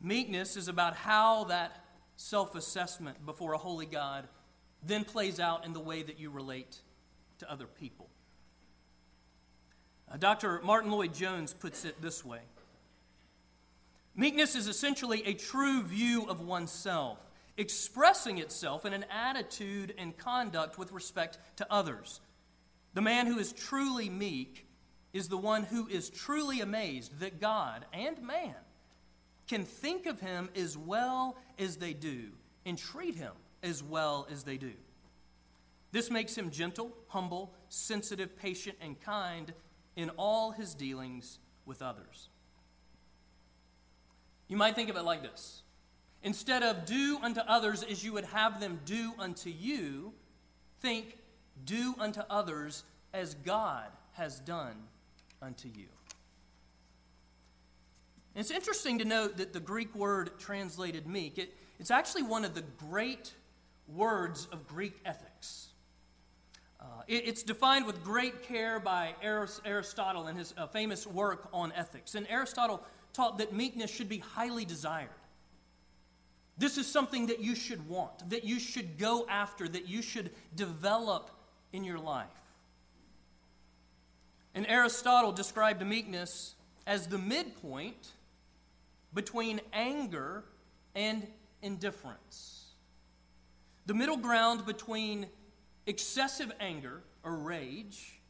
Meekness 0.00 0.56
is 0.56 0.68
about 0.68 0.94
how 0.94 1.44
that 1.44 1.84
self 2.16 2.54
assessment 2.54 3.24
before 3.24 3.54
a 3.54 3.58
holy 3.58 3.86
God 3.86 4.28
then 4.82 5.04
plays 5.04 5.38
out 5.38 5.64
in 5.64 5.72
the 5.72 5.80
way 5.80 6.02
that 6.02 6.18
you 6.18 6.30
relate 6.30 6.78
to 7.38 7.50
other 7.50 7.66
people. 7.66 8.08
Uh, 10.10 10.16
Dr. 10.16 10.60
Martyn 10.62 10.90
Lloyd-Jones 10.90 11.54
puts 11.54 11.84
it 11.84 12.00
this 12.02 12.24
way 12.24 12.40
Meekness 14.14 14.54
is 14.54 14.68
essentially 14.68 15.22
a 15.24 15.32
true 15.32 15.82
view 15.82 16.26
of 16.28 16.40
oneself, 16.40 17.18
expressing 17.56 18.38
itself 18.38 18.84
in 18.84 18.92
an 18.92 19.06
attitude 19.10 19.94
and 19.96 20.16
conduct 20.16 20.78
with 20.78 20.92
respect 20.92 21.38
to 21.56 21.72
others. 21.72 22.20
The 22.94 23.00
man 23.00 23.26
who 23.26 23.38
is 23.38 23.52
truly 23.52 24.10
meek 24.10 24.66
is 25.14 25.28
the 25.28 25.38
one 25.38 25.62
who 25.62 25.88
is 25.88 26.10
truly 26.10 26.60
amazed 26.60 27.20
that 27.20 27.40
God 27.40 27.86
and 27.92 28.20
man 28.22 28.54
can 29.48 29.64
think 29.64 30.06
of 30.06 30.20
him 30.20 30.50
as 30.54 30.76
well 30.76 31.36
as 31.58 31.76
they 31.76 31.94
do 31.94 32.32
and 32.66 32.76
treat 32.76 33.14
him 33.14 33.32
as 33.62 33.82
well 33.82 34.26
as 34.30 34.42
they 34.44 34.56
do. 34.56 34.72
This 35.92 36.10
makes 36.10 36.36
him 36.36 36.50
gentle, 36.50 36.92
humble, 37.08 37.52
sensitive, 37.68 38.36
patient, 38.36 38.76
and 38.80 39.00
kind 39.00 39.52
in 39.94 40.10
all 40.10 40.50
his 40.50 40.74
dealings 40.74 41.38
with 41.66 41.82
others. 41.82 42.28
You 44.48 44.56
might 44.56 44.74
think 44.74 44.88
of 44.90 44.96
it 44.96 45.02
like 45.02 45.22
this 45.22 45.62
Instead 46.22 46.62
of 46.62 46.86
do 46.86 47.18
unto 47.22 47.40
others 47.40 47.82
as 47.82 48.04
you 48.04 48.12
would 48.12 48.24
have 48.26 48.60
them 48.60 48.80
do 48.84 49.12
unto 49.18 49.50
you, 49.50 50.12
think 50.80 51.18
do 51.64 51.94
unto 51.98 52.20
others 52.30 52.84
as 53.12 53.34
God 53.34 53.86
has 54.12 54.38
done 54.40 54.76
unto 55.40 55.68
you. 55.68 55.86
It's 58.34 58.50
interesting 58.50 58.98
to 58.98 59.04
note 59.04 59.36
that 59.36 59.52
the 59.52 59.60
Greek 59.60 59.94
word 59.94 60.38
translated 60.38 61.06
meek, 61.06 61.38
it, 61.38 61.54
it's 61.78 61.90
actually 61.90 62.22
one 62.22 62.44
of 62.44 62.54
the 62.54 62.64
great 62.88 63.32
words 63.88 64.48
of 64.52 64.66
Greek 64.66 65.00
ethics. 65.04 65.68
Uh, 66.80 66.84
it, 67.06 67.26
it's 67.26 67.42
defined 67.42 67.86
with 67.86 68.02
great 68.02 68.42
care 68.42 68.80
by 68.80 69.14
Aristotle 69.22 70.26
in 70.26 70.36
his 70.36 70.54
uh, 70.56 70.66
famous 70.66 71.06
work 71.06 71.48
on 71.52 71.72
ethics. 71.72 72.14
And 72.14 72.26
Aristotle 72.28 72.82
taught 73.12 73.38
that 73.38 73.52
meekness 73.52 73.90
should 73.90 74.08
be 74.08 74.18
highly 74.18 74.64
desired. 74.64 75.10
This 76.58 76.78
is 76.78 76.86
something 76.86 77.26
that 77.26 77.40
you 77.40 77.54
should 77.54 77.88
want, 77.88 78.30
that 78.30 78.44
you 78.44 78.58
should 78.58 78.98
go 78.98 79.26
after, 79.28 79.68
that 79.68 79.88
you 79.88 80.02
should 80.02 80.30
develop 80.54 81.30
in 81.72 81.84
your 81.84 81.98
life. 81.98 82.26
And 84.54 84.66
Aristotle 84.68 85.32
described 85.32 85.84
meekness 85.84 86.54
as 86.86 87.06
the 87.06 87.18
midpoint 87.18 88.08
between 89.14 89.60
anger 89.72 90.44
and 90.94 91.26
indifference. 91.62 92.61
The 93.86 93.94
middle 93.94 94.16
ground 94.16 94.64
between 94.64 95.26
excessive 95.86 96.52
anger 96.60 97.02
or 97.24 97.36
rage 97.36 98.20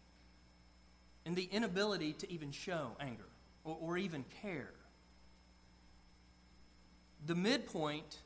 and 1.27 1.37
the 1.37 1.45
inability 1.45 2.15
to 2.15 2.33
even 2.33 2.51
show 2.51 2.97
anger 3.01 3.29
or, 3.65 3.77
or 3.81 3.99
even 3.99 4.25
care. 4.43 4.73
The 7.27 7.35
midpoint 7.35 8.19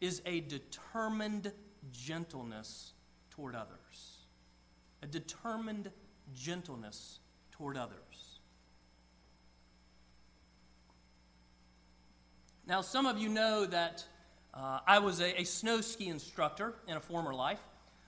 is 0.00 0.22
a 0.26 0.40
determined 0.40 1.52
gentleness 1.92 2.92
toward 3.30 3.54
others. 3.54 4.18
A 5.02 5.06
determined 5.06 5.90
gentleness 6.34 7.20
toward 7.52 7.76
others. 7.76 8.40
Now, 12.66 12.80
some 12.80 13.04
of 13.06 13.18
you 13.18 13.28
know 13.28 13.66
that 13.66 14.04
uh, 14.54 14.80
I 14.86 14.98
was 15.00 15.20
a, 15.20 15.40
a, 15.40 15.44
snow 15.44 15.80
ski 15.80 16.08
instructor 16.08 16.74
in 16.86 16.96
a 16.96 17.00
former 17.00 17.34
life. 17.34 17.60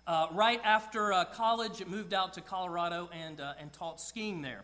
Uh, 0.06 0.28
right 0.32 0.60
after 0.64 1.12
uh, 1.12 1.24
college, 1.24 1.84
moved 1.86 2.14
out 2.14 2.34
to 2.34 2.40
Colorado 2.40 3.10
and, 3.12 3.40
uh, 3.40 3.54
and 3.60 3.72
taught 3.72 4.00
skiing 4.00 4.42
there. 4.42 4.62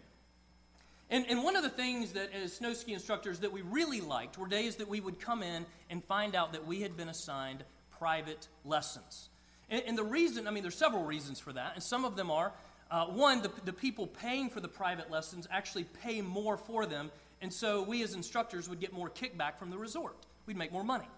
And, 1.11 1.27
and 1.29 1.43
one 1.43 1.57
of 1.57 1.63
the 1.63 1.69
things 1.69 2.13
that, 2.13 2.31
as 2.33 2.53
snow 2.53 2.73
ski 2.73 2.93
instructors, 2.93 3.41
that 3.41 3.53
we 3.53 3.63
really 3.63 4.01
liked 4.01 4.39
were 4.39 4.47
days 4.47 4.77
that 4.77 4.89
we 4.89 5.01
would 5.01 5.19
come 5.19 5.43
in 5.43 5.67
and 5.91 6.03
find 6.05 6.35
out 6.35 6.53
that 6.53 6.67
we 6.67 6.81
had 6.81 6.97
been 6.97 7.09
assigned 7.09 7.65
private 7.99 8.49
lessons. 8.65 9.29
And, 9.69 9.83
and 9.87 9.99
the 9.99 10.05
reason, 10.05 10.47
I 10.47 10.53
mean, 10.53 10.63
there's 10.63 10.77
several 10.77 11.05
reasons 11.05 11.41
for 11.41 11.53
that, 11.53 11.73
and 11.75 11.83
some 11.83 12.05
of 12.05 12.17
them 12.17 12.31
are 12.31 12.53
uh, 12.91 13.07
one, 13.07 13.43
the, 13.43 13.51
the 13.65 13.73
people 13.73 14.07
paying 14.07 14.51
for 14.51 14.61
the 14.61 14.69
private 14.69 15.11
lessons 15.11 15.49
actually 15.51 15.85
pay 16.03 16.21
more 16.21 16.57
for 16.57 16.87
them 16.87 17.11
and 17.43 17.53
so 17.53 17.83
we 17.83 18.03
as 18.05 18.15
instructors 18.15 18.69
would 18.69 18.79
get 18.79 18.93
more 18.93 19.11
kickback 19.11 19.59
from 19.59 19.71
the 19.71 19.77
resort. 19.77 20.17
We'd 20.47 20.57
make 20.57 20.73
more 20.73 20.85
money. 20.85 21.09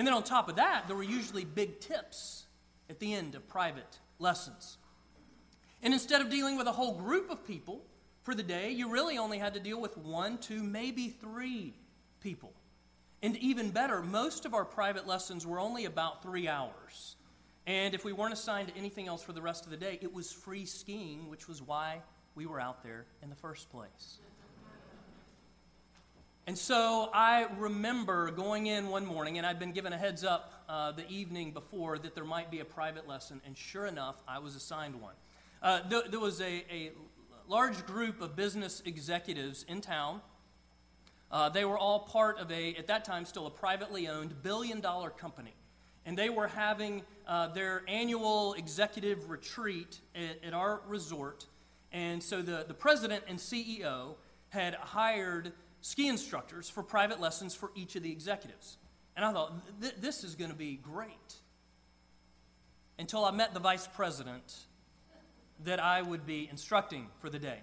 And 0.00 0.06
then 0.06 0.14
on 0.14 0.22
top 0.22 0.48
of 0.48 0.56
that, 0.56 0.86
there 0.86 0.96
were 0.96 1.02
usually 1.02 1.44
big 1.44 1.78
tips 1.78 2.46
at 2.88 2.98
the 3.00 3.12
end 3.12 3.34
of 3.34 3.46
private 3.46 3.98
lessons. 4.18 4.78
And 5.82 5.92
instead 5.92 6.22
of 6.22 6.30
dealing 6.30 6.56
with 6.56 6.66
a 6.66 6.72
whole 6.72 6.94
group 6.94 7.30
of 7.30 7.46
people 7.46 7.82
for 8.22 8.34
the 8.34 8.42
day, 8.42 8.70
you 8.70 8.90
really 8.90 9.18
only 9.18 9.36
had 9.36 9.52
to 9.52 9.60
deal 9.60 9.78
with 9.78 9.98
one, 9.98 10.38
two, 10.38 10.62
maybe 10.62 11.10
three 11.10 11.74
people. 12.22 12.54
And 13.22 13.36
even 13.36 13.68
better, 13.68 14.00
most 14.00 14.46
of 14.46 14.54
our 14.54 14.64
private 14.64 15.06
lessons 15.06 15.46
were 15.46 15.60
only 15.60 15.84
about 15.84 16.22
three 16.22 16.48
hours. 16.48 17.16
And 17.66 17.92
if 17.92 18.02
we 18.02 18.14
weren't 18.14 18.32
assigned 18.32 18.68
to 18.68 18.76
anything 18.78 19.06
else 19.06 19.22
for 19.22 19.34
the 19.34 19.42
rest 19.42 19.66
of 19.66 19.70
the 19.70 19.76
day, 19.76 19.98
it 20.00 20.10
was 20.10 20.32
free 20.32 20.64
skiing, 20.64 21.28
which 21.28 21.46
was 21.46 21.60
why 21.60 22.00
we 22.34 22.46
were 22.46 22.58
out 22.58 22.82
there 22.82 23.04
in 23.22 23.28
the 23.28 23.36
first 23.36 23.70
place. 23.70 24.20
And 26.50 26.58
so 26.58 27.10
I 27.14 27.46
remember 27.58 28.32
going 28.32 28.66
in 28.66 28.88
one 28.88 29.06
morning, 29.06 29.38
and 29.38 29.46
I'd 29.46 29.60
been 29.60 29.70
given 29.70 29.92
a 29.92 29.96
heads 29.96 30.24
up 30.24 30.64
uh, 30.68 30.90
the 30.90 31.08
evening 31.08 31.52
before 31.52 31.96
that 31.98 32.16
there 32.16 32.24
might 32.24 32.50
be 32.50 32.58
a 32.58 32.64
private 32.64 33.06
lesson, 33.06 33.40
and 33.46 33.56
sure 33.56 33.86
enough, 33.86 34.16
I 34.26 34.40
was 34.40 34.56
assigned 34.56 35.00
one. 35.00 35.14
Uh, 35.62 35.88
th- 35.88 36.06
there 36.10 36.18
was 36.18 36.40
a, 36.40 36.64
a, 36.68 36.90
large 37.46 37.86
group 37.86 38.20
of 38.20 38.34
business 38.34 38.82
executives 38.84 39.64
in 39.68 39.80
town. 39.80 40.22
Uh, 41.30 41.50
they 41.50 41.64
were 41.64 41.78
all 41.78 42.00
part 42.00 42.40
of 42.40 42.50
a, 42.50 42.74
at 42.74 42.88
that 42.88 43.04
time, 43.04 43.26
still 43.26 43.46
a 43.46 43.50
privately 43.50 44.08
owned 44.08 44.42
billion 44.42 44.80
dollar 44.80 45.10
company. 45.10 45.54
And 46.04 46.18
they 46.18 46.30
were 46.30 46.48
having 46.48 47.02
uh, 47.28 47.46
their 47.54 47.84
annual 47.86 48.54
executive 48.54 49.30
retreat 49.30 50.00
at, 50.16 50.44
at 50.44 50.52
our 50.52 50.80
resort. 50.88 51.46
And 51.92 52.20
so 52.20 52.42
the, 52.42 52.64
the 52.66 52.74
president 52.74 53.22
and 53.28 53.38
CEO 53.38 54.16
had 54.48 54.74
hired 54.74 55.52
ski 55.80 56.08
instructors 56.08 56.68
for 56.68 56.82
private 56.82 57.20
lessons 57.20 57.54
for 57.54 57.70
each 57.74 57.96
of 57.96 58.02
the 58.02 58.12
executives. 58.12 58.76
And 59.16 59.24
I 59.24 59.32
thought, 59.32 59.52
this 60.00 60.24
is 60.24 60.34
going 60.34 60.50
to 60.50 60.56
be 60.56 60.76
great. 60.76 61.34
Until 62.98 63.24
I 63.24 63.30
met 63.30 63.54
the 63.54 63.60
vice 63.60 63.86
president 63.86 64.54
that 65.64 65.80
I 65.80 66.02
would 66.02 66.26
be 66.26 66.48
instructing 66.50 67.06
for 67.20 67.28
the 67.28 67.38
day. 67.38 67.58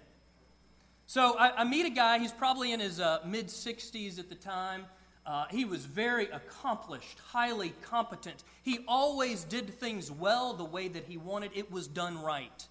So 1.06 1.36
I, 1.38 1.62
I 1.62 1.64
meet 1.64 1.86
a 1.86 1.90
guy, 1.90 2.18
he's 2.18 2.32
probably 2.32 2.72
in 2.72 2.80
his 2.80 3.00
uh, 3.00 3.20
mid 3.24 3.48
60s 3.48 4.18
at 4.18 4.28
the 4.28 4.34
time. 4.34 4.84
Uh, 5.24 5.44
he 5.50 5.64
was 5.64 5.84
very 5.84 6.26
accomplished, 6.30 7.18
highly 7.18 7.74
competent. 7.82 8.44
He 8.62 8.80
always 8.88 9.44
did 9.44 9.68
things 9.78 10.10
well 10.10 10.54
the 10.54 10.64
way 10.64 10.88
that 10.88 11.04
he 11.04 11.16
wanted, 11.16 11.50
it 11.54 11.70
was 11.70 11.86
done 11.86 12.22
right. 12.22 12.66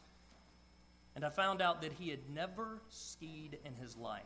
And 1.16 1.26
I 1.26 1.30
found 1.30 1.62
out 1.62 1.82
that 1.82 1.94
he 1.94 2.10
had 2.10 2.20
never 2.34 2.80
skied 2.90 3.58
in 3.66 3.74
his 3.76 3.96
life. 3.96 4.24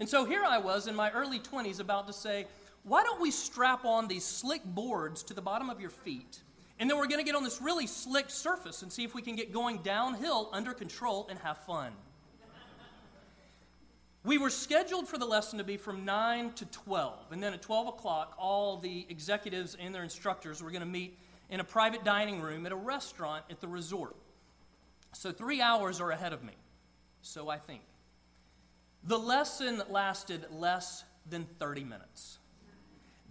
And 0.00 0.08
so 0.08 0.24
here 0.24 0.42
I 0.42 0.56
was 0.56 0.86
in 0.86 0.96
my 0.96 1.10
early 1.10 1.38
20s 1.38 1.78
about 1.78 2.06
to 2.06 2.12
say, 2.14 2.46
why 2.84 3.02
don't 3.02 3.20
we 3.20 3.30
strap 3.30 3.84
on 3.84 4.08
these 4.08 4.24
slick 4.24 4.64
boards 4.64 5.22
to 5.24 5.34
the 5.34 5.42
bottom 5.42 5.68
of 5.68 5.78
your 5.78 5.90
feet? 5.90 6.40
And 6.78 6.88
then 6.88 6.96
we're 6.96 7.06
going 7.06 7.18
to 7.20 7.24
get 7.24 7.34
on 7.34 7.44
this 7.44 7.60
really 7.60 7.86
slick 7.86 8.30
surface 8.30 8.80
and 8.80 8.90
see 8.90 9.04
if 9.04 9.14
we 9.14 9.20
can 9.20 9.36
get 9.36 9.52
going 9.52 9.76
downhill 9.82 10.48
under 10.52 10.72
control 10.72 11.26
and 11.28 11.38
have 11.40 11.58
fun. 11.58 11.92
We 14.24 14.38
were 14.38 14.48
scheduled 14.48 15.06
for 15.06 15.18
the 15.18 15.26
lesson 15.26 15.58
to 15.58 15.64
be 15.64 15.76
from 15.76 16.06
9 16.06 16.52
to 16.54 16.64
12. 16.64 17.32
And 17.32 17.42
then 17.42 17.52
at 17.52 17.60
12 17.60 17.88
o'clock, 17.88 18.34
all 18.38 18.78
the 18.78 19.06
executives 19.10 19.76
and 19.78 19.94
their 19.94 20.02
instructors 20.02 20.62
were 20.62 20.70
going 20.70 20.80
to 20.80 20.86
meet 20.86 21.18
in 21.50 21.60
a 21.60 21.64
private 21.64 22.04
dining 22.04 22.40
room 22.40 22.64
at 22.64 22.72
a 22.72 22.76
restaurant 22.76 23.44
at 23.50 23.60
the 23.60 23.68
resort. 23.68 24.16
So 25.12 25.30
three 25.30 25.60
hours 25.60 26.00
are 26.00 26.10
ahead 26.10 26.32
of 26.32 26.42
me. 26.42 26.54
So 27.20 27.50
I 27.50 27.58
think. 27.58 27.82
The 29.04 29.18
lesson 29.18 29.82
lasted 29.88 30.46
less 30.50 31.04
than 31.28 31.46
30 31.58 31.84
minutes. 31.84 32.38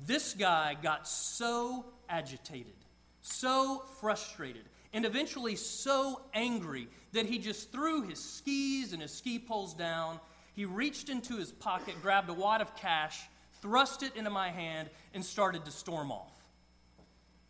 This 0.05 0.33
guy 0.33 0.77
got 0.81 1.07
so 1.07 1.85
agitated, 2.07 2.73
so 3.21 3.83
frustrated, 3.99 4.63
and 4.93 5.05
eventually 5.05 5.55
so 5.55 6.21
angry 6.33 6.87
that 7.11 7.25
he 7.25 7.37
just 7.37 7.71
threw 7.71 8.03
his 8.03 8.19
skis 8.19 8.93
and 8.93 9.01
his 9.01 9.11
ski 9.11 9.37
poles 9.37 9.73
down. 9.73 10.19
He 10.55 10.65
reached 10.65 11.09
into 11.09 11.37
his 11.37 11.51
pocket, 11.51 11.95
grabbed 12.01 12.29
a 12.29 12.33
wad 12.33 12.61
of 12.61 12.75
cash, 12.75 13.21
thrust 13.61 14.03
it 14.03 14.15
into 14.15 14.29
my 14.29 14.49
hand, 14.49 14.89
and 15.13 15.23
started 15.23 15.65
to 15.65 15.71
storm 15.71 16.11
off. 16.11 16.33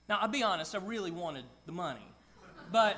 Now, 0.09 0.19
I'll 0.21 0.27
be 0.27 0.43
honest, 0.43 0.73
I 0.75 0.79
really 0.79 1.11
wanted 1.11 1.45
the 1.65 1.71
money. 1.71 2.05
But, 2.71 2.97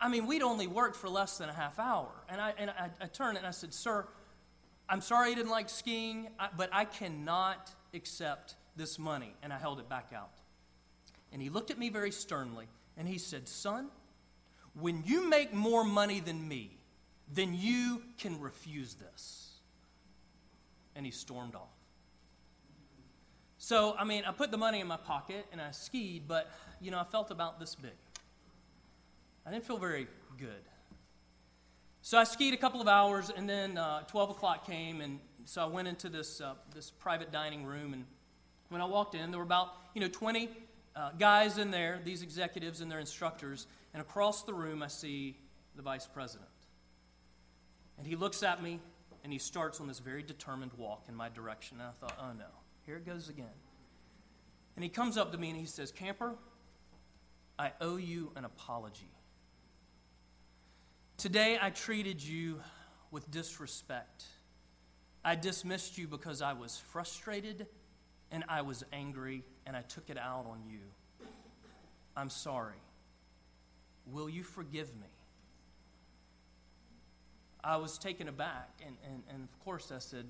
I 0.00 0.08
mean, 0.08 0.26
we'd 0.26 0.42
only 0.42 0.66
worked 0.66 0.96
for 0.96 1.08
less 1.08 1.38
than 1.38 1.48
a 1.48 1.52
half 1.52 1.78
hour. 1.78 2.10
And 2.28 2.40
I, 2.40 2.52
and 2.58 2.70
I, 2.70 2.90
I 3.00 3.06
turned 3.06 3.38
and 3.38 3.46
I 3.46 3.50
said, 3.50 3.72
Sir, 3.72 4.06
I'm 4.88 5.00
sorry 5.00 5.30
you 5.30 5.36
didn't 5.36 5.50
like 5.50 5.70
skiing, 5.70 6.28
but 6.56 6.68
I 6.72 6.84
cannot 6.84 7.70
accept 7.94 8.56
this 8.76 8.98
money. 8.98 9.34
And 9.42 9.52
I 9.52 9.58
held 9.58 9.80
it 9.80 9.88
back 9.88 10.12
out. 10.14 10.30
And 11.32 11.40
he 11.40 11.48
looked 11.48 11.70
at 11.70 11.78
me 11.78 11.88
very 11.88 12.10
sternly 12.10 12.66
and 12.96 13.08
he 13.08 13.18
said, 13.18 13.48
Son, 13.48 13.88
when 14.78 15.02
you 15.06 15.28
make 15.28 15.52
more 15.52 15.84
money 15.84 16.20
than 16.20 16.46
me, 16.46 16.78
then 17.32 17.54
you 17.54 18.02
can 18.18 18.40
refuse 18.40 18.94
this. 18.94 19.50
And 20.94 21.04
he 21.06 21.12
stormed 21.12 21.54
off. 21.54 21.68
So, 23.58 23.96
I 23.98 24.04
mean, 24.04 24.24
I 24.26 24.32
put 24.32 24.50
the 24.50 24.58
money 24.58 24.80
in 24.80 24.86
my 24.86 24.98
pocket 24.98 25.46
and 25.50 25.60
I 25.60 25.70
skied, 25.70 26.24
but, 26.28 26.50
you 26.80 26.90
know, 26.90 26.98
I 26.98 27.04
felt 27.04 27.30
about 27.30 27.58
this 27.58 27.74
big. 27.74 27.92
I 29.46 29.50
didn't 29.50 29.64
feel 29.64 29.78
very 29.78 30.06
good. 30.38 30.62
So 32.02 32.18
I 32.18 32.24
skied 32.24 32.54
a 32.54 32.58
couple 32.58 32.80
of 32.80 32.88
hours, 32.88 33.30
and 33.34 33.48
then 33.48 33.78
uh, 33.78 34.02
12 34.02 34.30
o'clock 34.30 34.66
came, 34.66 35.00
and 35.00 35.20
so 35.44 35.62
I 35.62 35.66
went 35.66 35.88
into 35.88 36.08
this, 36.08 36.40
uh, 36.40 36.54
this 36.74 36.90
private 36.90 37.32
dining 37.32 37.64
room. 37.64 37.92
And 37.92 38.04
when 38.68 38.80
I 38.80 38.86
walked 38.86 39.14
in, 39.14 39.30
there 39.30 39.38
were 39.38 39.44
about, 39.44 39.72
you 39.94 40.00
know, 40.00 40.08
20 40.08 40.50
uh, 40.96 41.10
guys 41.18 41.58
in 41.58 41.70
there, 41.70 42.00
these 42.04 42.22
executives 42.22 42.80
and 42.80 42.90
their 42.90 43.00
instructors, 43.00 43.66
and 43.92 44.00
across 44.00 44.42
the 44.42 44.54
room 44.54 44.82
I 44.82 44.88
see 44.88 45.36
the 45.76 45.82
vice 45.82 46.06
president. 46.06 46.48
And 47.98 48.06
he 48.06 48.16
looks 48.16 48.42
at 48.42 48.62
me 48.62 48.80
and 49.22 49.32
he 49.32 49.38
starts 49.38 49.80
on 49.80 49.86
this 49.86 49.98
very 49.98 50.22
determined 50.22 50.72
walk 50.76 51.04
in 51.08 51.14
my 51.14 51.28
direction. 51.28 51.78
And 51.80 51.88
I 51.88 51.92
thought, 52.00 52.18
oh 52.20 52.32
no, 52.36 52.46
here 52.84 52.96
it 52.96 53.06
goes 53.06 53.28
again. 53.28 53.46
And 54.76 54.82
he 54.82 54.88
comes 54.88 55.16
up 55.16 55.32
to 55.32 55.38
me 55.38 55.50
and 55.50 55.58
he 55.58 55.66
says, 55.66 55.92
Camper, 55.92 56.34
I 57.58 57.72
owe 57.80 57.96
you 57.96 58.32
an 58.36 58.44
apology. 58.44 59.13
Today 61.16 61.58
I 61.60 61.70
treated 61.70 62.22
you 62.22 62.60
with 63.10 63.30
disrespect. 63.30 64.24
I 65.24 65.36
dismissed 65.36 65.96
you 65.96 66.06
because 66.06 66.42
I 66.42 66.52
was 66.52 66.76
frustrated 66.76 67.66
and 68.30 68.44
I 68.48 68.62
was 68.62 68.84
angry 68.92 69.44
and 69.66 69.76
I 69.76 69.82
took 69.82 70.10
it 70.10 70.18
out 70.18 70.46
on 70.46 70.60
you. 70.68 70.80
I'm 72.16 72.30
sorry. 72.30 72.76
Will 74.06 74.28
you 74.28 74.42
forgive 74.42 74.88
me? 74.96 75.06
I 77.62 77.78
was 77.78 77.96
taken 77.96 78.28
aback, 78.28 78.68
and, 78.84 78.94
and, 79.06 79.22
and 79.30 79.48
of 79.48 79.64
course 79.64 79.90
I 79.90 79.98
said, 79.98 80.26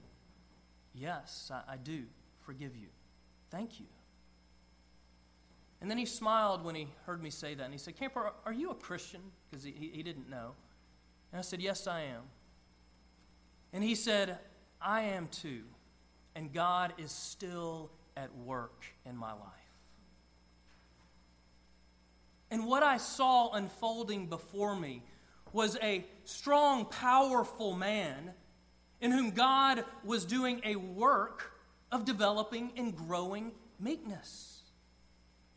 Yes, 0.94 1.50
I, 1.52 1.72
I 1.72 1.76
do 1.76 2.04
forgive 2.42 2.76
you. 2.76 2.86
Thank 3.50 3.80
you. 3.80 3.86
And 5.80 5.90
then 5.90 5.98
he 5.98 6.06
smiled 6.06 6.64
when 6.64 6.76
he 6.76 6.86
heard 7.04 7.20
me 7.20 7.30
say 7.30 7.54
that, 7.54 7.64
and 7.64 7.72
he 7.72 7.78
said, 7.78 7.96
Camper, 7.96 8.32
are 8.46 8.52
you 8.52 8.70
a 8.70 8.74
Christian? 8.74 9.20
Because 9.50 9.64
he, 9.64 9.72
he 9.92 10.04
didn't 10.04 10.30
know. 10.30 10.52
And 11.34 11.40
I 11.40 11.42
said, 11.42 11.60
Yes, 11.60 11.88
I 11.88 12.02
am. 12.02 12.22
And 13.72 13.82
he 13.82 13.96
said, 13.96 14.38
I 14.80 15.00
am 15.00 15.26
too. 15.26 15.62
And 16.36 16.52
God 16.52 16.92
is 16.96 17.10
still 17.10 17.90
at 18.16 18.32
work 18.36 18.84
in 19.04 19.16
my 19.16 19.32
life. 19.32 19.40
And 22.52 22.68
what 22.68 22.84
I 22.84 22.98
saw 22.98 23.50
unfolding 23.50 24.28
before 24.28 24.76
me 24.76 25.02
was 25.52 25.76
a 25.82 26.06
strong, 26.22 26.84
powerful 26.84 27.74
man 27.74 28.30
in 29.00 29.10
whom 29.10 29.32
God 29.32 29.84
was 30.04 30.24
doing 30.24 30.60
a 30.64 30.76
work 30.76 31.50
of 31.90 32.04
developing 32.04 32.70
and 32.76 32.96
growing 32.96 33.50
meekness, 33.80 34.62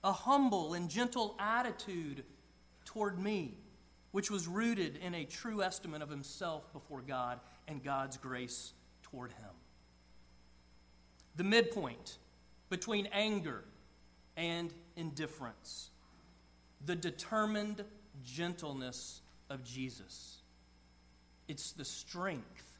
a 0.04 0.12
humble 0.12 0.74
and 0.74 0.90
gentle 0.90 1.36
attitude 1.38 2.24
toward 2.84 3.20
me, 3.20 3.60
which 4.12 4.32
was 4.32 4.48
rooted 4.48 4.98
in 4.98 5.14
a 5.14 5.26
true 5.26 5.62
estimate 5.62 6.02
of 6.02 6.10
himself 6.10 6.72
before 6.74 7.02
God 7.02 7.40
and 7.68 7.84
God's 7.84 8.18
grace 8.18 8.74
toward 9.04 9.32
him. 9.32 9.50
The 11.36 11.44
midpoint 11.44 12.18
between 12.70 13.08
anger 13.12 13.64
and 14.36 14.74
indifference, 14.96 15.90
the 16.86 16.96
determined 16.96 17.84
gentleness 18.24 19.22
of 19.50 19.64
Jesus. 19.64 20.38
It's 21.48 21.72
the 21.72 21.86
strength 21.86 22.74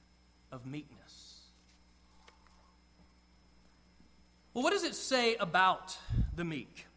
of 0.52 0.66
meekness. 0.66 1.42
Well, 4.54 4.64
what 4.64 4.74
does 4.74 4.84
it 4.84 4.96
say 4.96 5.36
about 5.36 5.96
the 6.36 6.44
meek? 6.44 6.88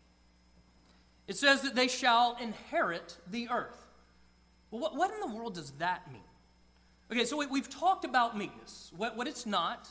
It 1.28 1.36
says 1.36 1.60
that 1.62 1.74
they 1.74 1.88
shall 1.88 2.36
inherit 2.40 3.18
the 3.30 3.48
earth. 3.50 3.89
Well, 4.70 4.80
what, 4.80 4.96
what 4.96 5.12
in 5.12 5.20
the 5.20 5.34
world 5.34 5.54
does 5.54 5.72
that 5.72 6.10
mean? 6.12 6.22
Okay, 7.10 7.24
so 7.24 7.44
we, 7.44 7.58
have 7.58 7.68
talked 7.68 8.04
about 8.04 8.36
meekness, 8.36 8.92
what, 8.96 9.16
what 9.16 9.26
it's 9.26 9.44
not 9.44 9.88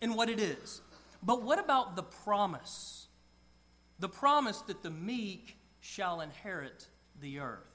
and 0.00 0.14
what 0.14 0.28
it 0.28 0.38
is. 0.38 0.80
But 1.22 1.42
what 1.42 1.58
about 1.58 1.96
the 1.96 2.04
promise? 2.04 3.08
The 3.98 4.08
promise 4.08 4.60
that 4.62 4.82
the 4.82 4.90
meek 4.90 5.56
shall 5.80 6.20
inherit 6.20 6.86
the 7.20 7.40
earth. 7.40 7.66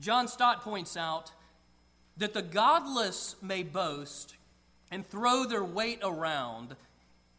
John 0.00 0.26
Stott 0.26 0.62
points 0.62 0.96
out 0.96 1.30
that 2.16 2.34
the 2.34 2.42
godless 2.42 3.36
may 3.40 3.62
boast 3.62 4.34
and 4.90 5.06
throw 5.06 5.44
their 5.44 5.64
weight 5.64 6.00
around, 6.02 6.76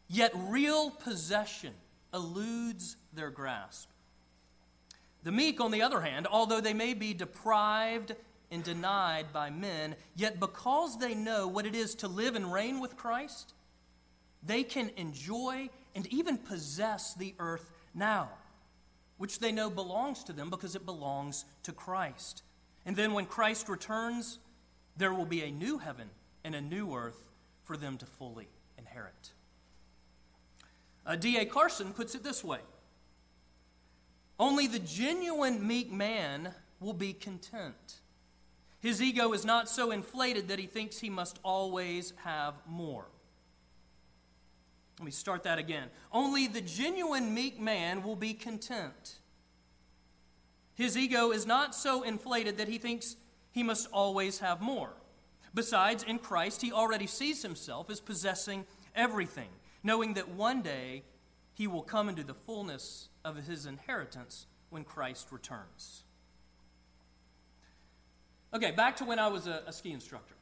yet 0.08 0.32
real 0.34 0.90
possession 0.90 1.74
eludes 2.12 2.96
their 3.12 3.30
grasp. 3.30 3.88
The 5.24 5.32
meek, 5.32 5.60
on 5.60 5.70
the 5.70 5.82
other 5.82 6.02
hand, 6.02 6.26
although 6.30 6.60
they 6.60 6.74
may 6.74 6.92
be 6.92 7.14
deprived 7.14 8.14
and 8.50 8.62
denied 8.62 9.32
by 9.32 9.48
men, 9.50 9.96
yet 10.14 10.38
because 10.38 10.98
they 10.98 11.14
know 11.14 11.48
what 11.48 11.66
it 11.66 11.74
is 11.74 11.94
to 11.96 12.08
live 12.08 12.36
and 12.36 12.52
reign 12.52 12.78
with 12.78 12.96
Christ, 12.96 13.54
they 14.42 14.62
can 14.62 14.90
enjoy 14.96 15.70
and 15.94 16.06
even 16.08 16.36
possess 16.36 17.14
the 17.14 17.34
earth 17.38 17.72
now, 17.94 18.28
which 19.16 19.38
they 19.38 19.50
know 19.50 19.70
belongs 19.70 20.22
to 20.24 20.34
them 20.34 20.50
because 20.50 20.76
it 20.76 20.84
belongs 20.84 21.46
to 21.62 21.72
Christ. 21.72 22.42
And 22.84 22.94
then 22.94 23.14
when 23.14 23.24
Christ 23.24 23.70
returns, 23.70 24.38
there 24.98 25.14
will 25.14 25.24
be 25.24 25.42
a 25.42 25.50
new 25.50 25.78
heaven 25.78 26.10
and 26.44 26.54
a 26.54 26.60
new 26.60 26.94
earth 26.94 27.30
for 27.62 27.78
them 27.78 27.96
to 27.96 28.04
fully 28.04 28.48
inherit. 28.76 29.32
Uh, 31.06 31.16
D.A. 31.16 31.46
Carson 31.46 31.94
puts 31.94 32.14
it 32.14 32.22
this 32.22 32.44
way 32.44 32.60
Only 34.38 34.66
the 34.66 34.78
genuine 34.78 35.66
meek 35.66 35.92
man 35.92 36.52
will 36.80 36.92
be 36.92 37.12
content. 37.12 38.00
His 38.80 39.00
ego 39.00 39.32
is 39.32 39.44
not 39.44 39.68
so 39.68 39.90
inflated 39.92 40.48
that 40.48 40.58
he 40.58 40.66
thinks 40.66 40.98
he 40.98 41.08
must 41.08 41.38
always 41.42 42.12
have 42.24 42.54
more. 42.66 43.06
Let 44.98 45.06
me 45.06 45.10
start 45.10 45.42
that 45.44 45.58
again. 45.58 45.88
Only 46.12 46.46
the 46.46 46.60
genuine 46.60 47.32
meek 47.32 47.58
man 47.58 48.02
will 48.02 48.16
be 48.16 48.34
content. 48.34 49.16
His 50.74 50.96
ego 50.98 51.30
is 51.30 51.46
not 51.46 51.74
so 51.74 52.02
inflated 52.02 52.58
that 52.58 52.68
he 52.68 52.78
thinks 52.78 53.16
he 53.52 53.62
must 53.62 53.88
always 53.92 54.40
have 54.40 54.60
more. 54.60 54.90
Besides, 55.54 56.02
in 56.02 56.18
Christ, 56.18 56.60
he 56.60 56.72
already 56.72 57.06
sees 57.06 57.42
himself 57.42 57.88
as 57.88 58.00
possessing 58.00 58.66
everything, 58.94 59.48
knowing 59.84 60.14
that 60.14 60.28
one 60.28 60.62
day 60.62 61.04
he 61.54 61.66
will 61.66 61.82
come 61.82 62.08
into 62.08 62.22
the 62.22 62.34
fullness 62.34 63.08
of 63.24 63.36
his 63.36 63.64
inheritance 63.66 64.46
when 64.70 64.84
Christ 64.84 65.28
returns. 65.30 66.02
Okay, 68.52 68.72
back 68.72 68.96
to 68.96 69.04
when 69.04 69.18
I 69.18 69.28
was 69.28 69.46
a, 69.46 69.62
a 69.66 69.72
ski 69.72 69.92
instructor. 69.92 70.34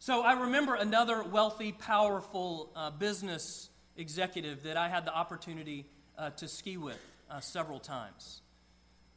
So 0.00 0.22
I 0.22 0.32
remember 0.40 0.74
another 0.74 1.22
wealthy, 1.22 1.72
powerful 1.72 2.70
uh, 2.74 2.90
business 2.90 3.68
executive 3.96 4.62
that 4.62 4.76
I 4.76 4.88
had 4.88 5.04
the 5.04 5.14
opportunity 5.14 5.86
uh, 6.16 6.30
to 6.30 6.46
ski 6.48 6.76
with 6.76 6.98
uh, 7.30 7.40
several 7.40 7.80
times. 7.80 8.42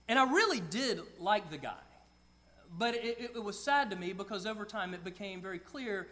And 0.07 0.17
I 0.17 0.31
really 0.31 0.59
did 0.59 1.01
like 1.19 1.49
the 1.51 1.57
guy. 1.57 1.83
but 2.77 2.95
it, 2.95 3.31
it, 3.35 3.43
was 3.43 3.57
sad 3.59 3.89
to 3.91 3.95
me 3.95 4.13
because 4.13 4.45
over 4.45 4.65
time 4.65 4.93
it 4.93 5.03
became 5.03 5.41
very 5.41 5.59
clear 5.59 6.07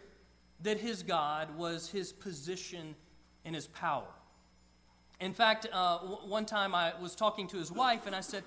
that 0.62 0.78
his 0.78 1.04
God 1.04 1.58
was 1.58 1.90
his 1.90 2.12
position 2.12 2.96
and 3.46 3.56
his 3.56 3.68
power. 3.68 4.08
In 5.20 5.34
fact, 5.34 5.68
uh, 5.72 6.00
w- 6.00 6.30
one 6.30 6.46
time 6.46 6.74
I 6.74 6.94
was 7.02 7.16
talking 7.16 7.48
to 7.50 7.58
his 7.58 7.72
wife 7.72 8.06
and 8.08 8.16
I 8.16 8.22
said, 8.22 8.44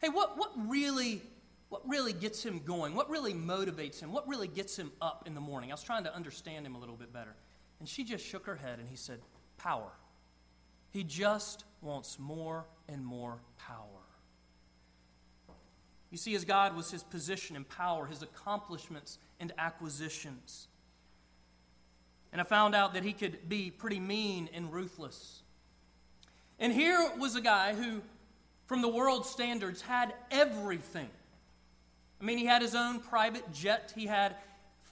Hey, 0.00 0.08
what, 0.08 0.36
what, 0.36 0.52
really, 0.68 1.22
what 1.68 1.86
really 1.88 2.12
gets 2.12 2.44
him 2.44 2.60
going? 2.64 2.94
What 2.94 3.08
really 3.08 3.32
motivates 3.32 4.00
him? 4.00 4.12
What 4.12 4.28
really 4.28 4.48
gets 4.48 4.76
him 4.76 4.92
up 5.00 5.24
in 5.26 5.34
the 5.34 5.40
morning? 5.40 5.70
I 5.70 5.74
was 5.74 5.82
trying 5.82 6.04
to 6.04 6.14
understand 6.14 6.66
him 6.66 6.74
a 6.74 6.78
little 6.78 6.96
bit 6.96 7.12
better. 7.12 7.34
And 7.80 7.88
she 7.88 8.04
just 8.04 8.24
shook 8.24 8.46
her 8.46 8.56
head 8.56 8.78
and 8.78 8.88
he 8.88 8.96
said, 8.96 9.20
Power. 9.58 9.90
He 10.90 11.04
just 11.04 11.64
wants 11.82 12.18
more 12.18 12.64
and 12.88 13.04
more 13.04 13.38
power. 13.58 14.06
You 16.10 16.18
see, 16.18 16.32
his 16.32 16.44
God 16.44 16.76
was 16.76 16.90
his 16.90 17.02
position 17.02 17.56
and 17.56 17.68
power, 17.68 18.06
his 18.06 18.22
accomplishments 18.22 19.18
and 19.40 19.52
acquisitions. 19.58 20.68
And 22.32 22.40
I 22.40 22.44
found 22.44 22.74
out 22.74 22.94
that 22.94 23.02
he 23.02 23.12
could 23.12 23.48
be 23.48 23.70
pretty 23.70 24.00
mean 24.00 24.48
and 24.54 24.72
ruthless. 24.72 25.42
And 26.58 26.72
here 26.72 27.10
was 27.18 27.36
a 27.36 27.40
guy 27.40 27.74
who, 27.74 28.02
from 28.66 28.82
the 28.82 28.88
world's 28.88 29.28
standards, 29.28 29.82
had 29.82 30.14
everything. 30.30 31.08
I 32.20 32.24
mean, 32.24 32.38
he 32.38 32.46
had 32.46 32.62
his 32.62 32.74
own 32.74 33.00
private 33.00 33.52
jet, 33.52 33.92
he 33.94 34.06
had 34.06 34.36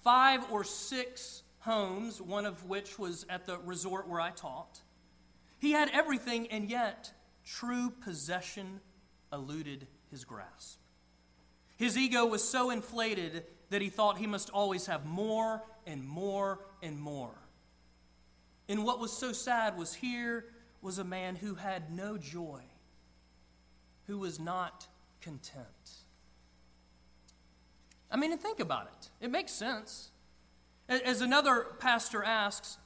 five 0.02 0.44
or 0.52 0.62
six 0.64 1.42
homes, 1.60 2.20
one 2.20 2.44
of 2.44 2.68
which 2.68 2.98
was 2.98 3.24
at 3.30 3.46
the 3.46 3.58
resort 3.58 4.06
where 4.06 4.20
I 4.20 4.30
taught. 4.30 4.80
He 5.58 5.72
had 5.72 5.88
everything, 5.94 6.48
and 6.48 6.68
yet 6.68 7.10
true 7.46 7.90
possession 8.02 8.80
eluded 9.32 9.86
his 10.10 10.24
grasp. 10.24 10.78
His 11.76 11.96
ego 11.96 12.26
was 12.26 12.46
so 12.46 12.70
inflated 12.70 13.44
that 13.70 13.80
he 13.82 13.88
thought 13.88 14.18
he 14.18 14.26
must 14.26 14.50
always 14.50 14.86
have 14.86 15.06
more 15.06 15.62
and 15.86 16.06
more 16.06 16.60
and 16.82 17.00
more. 17.00 17.34
And 18.68 18.84
what 18.84 19.00
was 19.00 19.12
so 19.12 19.32
sad 19.32 19.76
was 19.76 19.94
here 19.94 20.44
was 20.84 20.98
a 20.98 21.04
man 21.04 21.34
who 21.34 21.54
had 21.54 21.90
no 21.90 22.18
joy, 22.18 22.60
who 24.06 24.18
was 24.18 24.38
not 24.38 24.86
content. 25.22 25.64
I 28.10 28.16
mean, 28.16 28.32
and 28.32 28.40
think 28.40 28.60
about 28.60 28.86
it. 28.86 29.08
It 29.24 29.30
makes 29.30 29.50
sense. 29.50 30.10
As 30.88 31.22
another 31.22 31.66
pastor 31.78 32.22
asks, 32.22 32.76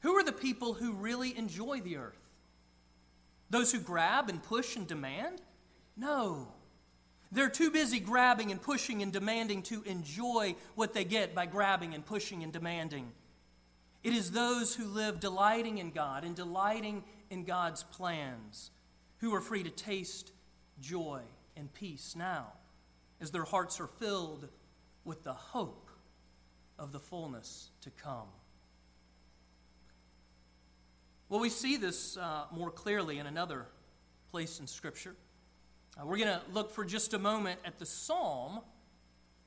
who 0.00 0.14
are 0.14 0.24
the 0.24 0.32
people 0.32 0.72
who 0.72 0.92
really 0.92 1.36
enjoy 1.36 1.80
the 1.80 1.98
earth? 1.98 2.16
Those 3.50 3.70
who 3.70 3.80
grab 3.80 4.30
and 4.30 4.42
push 4.42 4.74
and 4.74 4.86
demand? 4.86 5.42
No. 5.94 6.48
They're 7.30 7.50
too 7.50 7.70
busy 7.70 8.00
grabbing 8.00 8.50
and 8.50 8.62
pushing 8.62 9.02
and 9.02 9.12
demanding 9.12 9.62
to 9.64 9.82
enjoy 9.82 10.56
what 10.74 10.94
they 10.94 11.04
get 11.04 11.34
by 11.34 11.44
grabbing 11.44 11.94
and 11.94 12.04
pushing 12.04 12.42
and 12.42 12.52
demanding. 12.52 13.12
It 14.02 14.12
is 14.12 14.30
those 14.30 14.74
who 14.74 14.84
live 14.84 15.20
delighting 15.20 15.78
in 15.78 15.90
God 15.90 16.24
and 16.24 16.34
delighting 16.34 17.04
in 17.30 17.44
God's 17.44 17.82
plans 17.82 18.70
who 19.18 19.34
are 19.34 19.40
free 19.40 19.62
to 19.62 19.70
taste 19.70 20.32
joy 20.80 21.22
and 21.56 21.72
peace 21.74 22.14
now 22.16 22.52
as 23.20 23.30
their 23.30 23.44
hearts 23.44 23.80
are 23.80 23.88
filled 23.88 24.48
with 25.04 25.24
the 25.24 25.32
hope 25.32 25.90
of 26.78 26.92
the 26.92 27.00
fullness 27.00 27.70
to 27.80 27.90
come. 27.90 28.28
Well, 31.28 31.40
we 31.40 31.50
see 31.50 31.76
this 31.76 32.16
uh, 32.16 32.44
more 32.52 32.70
clearly 32.70 33.18
in 33.18 33.26
another 33.26 33.66
place 34.30 34.60
in 34.60 34.66
Scripture. 34.66 35.14
Uh, 36.00 36.06
we're 36.06 36.16
going 36.16 36.28
to 36.28 36.40
look 36.52 36.70
for 36.70 36.84
just 36.84 37.12
a 37.12 37.18
moment 37.18 37.60
at 37.64 37.78
the 37.78 37.86
psalm 37.86 38.60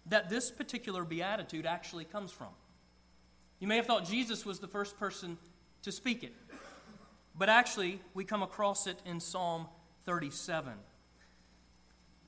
that 0.08 0.30
this 0.30 0.52
particular 0.52 1.06
beatitude 1.06 1.66
actually 1.66 2.06
comes 2.06 2.32
from. 2.32 2.50
You 3.62 3.68
may 3.68 3.76
have 3.76 3.86
thought 3.86 4.06
Jesus 4.06 4.44
was 4.44 4.58
the 4.58 4.68
first 4.68 4.98
person 4.98 5.38
to 5.84 5.92
speak 5.92 6.24
it, 6.24 6.34
but 7.38 7.48
actually, 7.48 8.02
we 8.16 8.26
come 8.26 8.42
across 8.42 8.88
it 8.88 8.98
in 9.06 9.20
Psalm 9.20 9.68
37. 10.06 10.74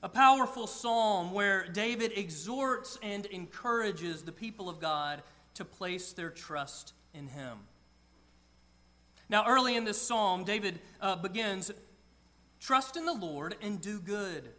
A 0.04 0.08
powerful 0.08 0.68
psalm 0.68 1.32
where 1.32 1.66
David 1.66 2.12
exhorts 2.16 3.00
and 3.02 3.26
encourages 3.26 4.22
the 4.22 4.30
people 4.30 4.68
of 4.68 4.78
God 4.78 5.24
to 5.54 5.64
place 5.64 6.12
their 6.12 6.30
trust 6.30 6.92
in 7.12 7.26
him. 7.26 7.58
Now, 9.28 9.44
early 9.48 9.74
in 9.74 9.82
this 9.82 10.00
psalm, 10.00 10.44
David 10.44 10.78
uh, 11.00 11.16
begins 11.16 11.72
Trust 12.60 12.96
in 12.96 13.06
the 13.06 13.12
Lord 13.12 13.56
and 13.60 13.80
do 13.80 13.98
good, 13.98 14.50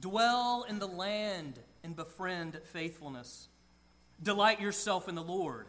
dwell 0.00 0.66
in 0.68 0.80
the 0.80 0.88
land 0.88 1.60
and 1.84 1.94
befriend 1.94 2.58
faithfulness. 2.72 3.46
Delight 4.20 4.60
yourself 4.60 5.08
in 5.08 5.14
the 5.14 5.22
Lord, 5.22 5.68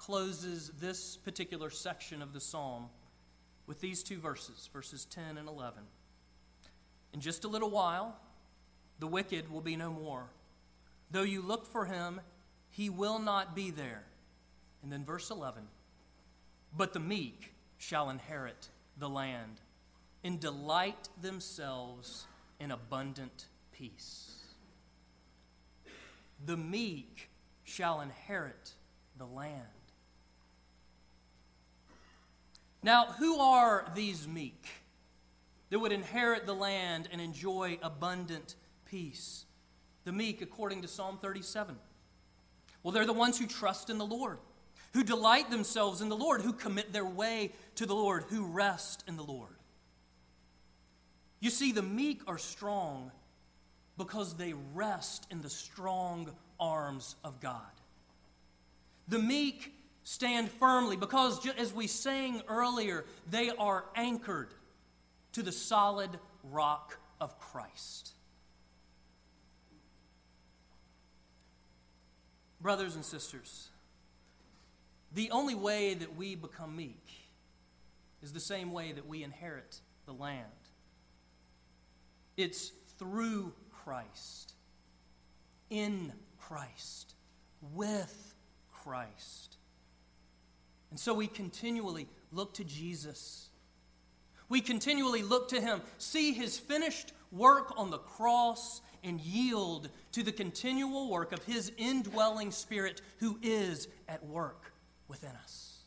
closes 0.00 0.72
this 0.80 1.18
particular 1.18 1.68
section 1.68 2.22
of 2.22 2.32
the 2.32 2.40
psalm 2.40 2.86
with 3.66 3.80
these 3.80 4.02
two 4.02 4.18
verses, 4.18 4.68
verses 4.72 5.04
10 5.04 5.36
and 5.36 5.46
11. 5.46 5.82
In 7.12 7.20
just 7.20 7.44
a 7.44 7.48
little 7.48 7.68
while, 7.68 8.16
the 8.98 9.06
wicked 9.06 9.50
will 9.52 9.60
be 9.60 9.76
no 9.76 9.92
more. 9.92 10.24
Though 11.10 11.22
you 11.22 11.42
look 11.42 11.66
for 11.66 11.84
him, 11.84 12.20
he 12.70 12.88
will 12.88 13.18
not 13.18 13.54
be 13.54 13.70
there. 13.70 14.04
And 14.82 14.90
then 14.90 15.04
verse 15.04 15.30
11 15.30 15.62
But 16.74 16.94
the 16.94 17.00
meek 17.00 17.52
shall 17.76 18.08
inherit 18.08 18.68
the 18.96 19.08
land 19.08 19.60
and 20.24 20.40
delight 20.40 21.10
themselves 21.20 22.26
in 22.58 22.70
abundant 22.70 23.46
peace. 23.72 24.36
The 26.46 26.56
meek 26.56 27.28
shall 27.64 28.00
inherit 28.00 28.72
the 29.18 29.26
land. 29.26 29.79
Now, 32.82 33.06
who 33.06 33.38
are 33.38 33.90
these 33.94 34.26
meek 34.26 34.66
that 35.68 35.78
would 35.78 35.92
inherit 35.92 36.46
the 36.46 36.54
land 36.54 37.08
and 37.12 37.20
enjoy 37.20 37.78
abundant 37.82 38.54
peace? 38.86 39.44
The 40.04 40.12
meek, 40.12 40.40
according 40.40 40.82
to 40.82 40.88
Psalm 40.88 41.18
37. 41.20 41.76
Well, 42.82 42.92
they're 42.92 43.04
the 43.04 43.12
ones 43.12 43.38
who 43.38 43.46
trust 43.46 43.90
in 43.90 43.98
the 43.98 44.06
Lord, 44.06 44.38
who 44.94 45.04
delight 45.04 45.50
themselves 45.50 46.00
in 46.00 46.08
the 46.08 46.16
Lord, 46.16 46.40
who 46.40 46.54
commit 46.54 46.92
their 46.92 47.04
way 47.04 47.52
to 47.74 47.84
the 47.84 47.94
Lord, 47.94 48.24
who 48.28 48.46
rest 48.46 49.04
in 49.06 49.16
the 49.16 49.22
Lord. 49.22 49.56
You 51.40 51.50
see, 51.50 51.72
the 51.72 51.82
meek 51.82 52.22
are 52.26 52.38
strong 52.38 53.10
because 53.98 54.34
they 54.34 54.54
rest 54.74 55.26
in 55.30 55.42
the 55.42 55.50
strong 55.50 56.30
arms 56.58 57.16
of 57.22 57.40
God. 57.40 57.60
The 59.08 59.18
meek 59.18 59.74
stand 60.10 60.50
firmly 60.50 60.96
because, 60.96 61.46
as 61.56 61.72
we 61.72 61.86
sang 61.86 62.42
earlier, 62.48 63.04
they 63.30 63.48
are 63.50 63.84
anchored 63.94 64.48
to 65.30 65.40
the 65.40 65.52
solid 65.52 66.10
rock 66.50 66.98
of 67.20 67.38
Christ. 67.38 68.10
Brothers 72.60 72.96
and 72.96 73.04
sisters, 73.04 73.68
the 75.14 75.30
only 75.30 75.54
way 75.54 75.94
that 75.94 76.16
we 76.16 76.34
become 76.34 76.74
meek 76.74 77.06
is 78.20 78.32
the 78.32 78.40
same 78.40 78.72
way 78.72 78.90
that 78.90 79.06
we 79.06 79.22
inherit 79.22 79.80
the 80.06 80.12
land. 80.12 80.44
It's 82.36 82.72
through 82.98 83.52
Christ, 83.84 84.54
in 85.70 86.12
Christ, 86.36 87.14
with 87.72 88.34
Christ. 88.72 89.58
And 90.90 90.98
so 90.98 91.14
we 91.14 91.26
continually 91.26 92.08
look 92.32 92.54
to 92.54 92.64
Jesus. 92.64 93.48
We 94.48 94.60
continually 94.60 95.22
look 95.22 95.48
to 95.50 95.60
Him, 95.60 95.80
see 95.98 96.32
His 96.32 96.58
finished 96.58 97.12
work 97.30 97.72
on 97.76 97.90
the 97.90 97.98
cross, 97.98 98.80
and 99.02 99.20
yield 99.20 99.88
to 100.12 100.22
the 100.22 100.32
continual 100.32 101.08
work 101.10 101.32
of 101.32 101.42
His 101.44 101.72
indwelling 101.78 102.50
Spirit 102.50 103.00
who 103.18 103.38
is 103.42 103.88
at 104.08 104.24
work 104.26 104.72
within 105.08 105.30
us. 105.42 105.78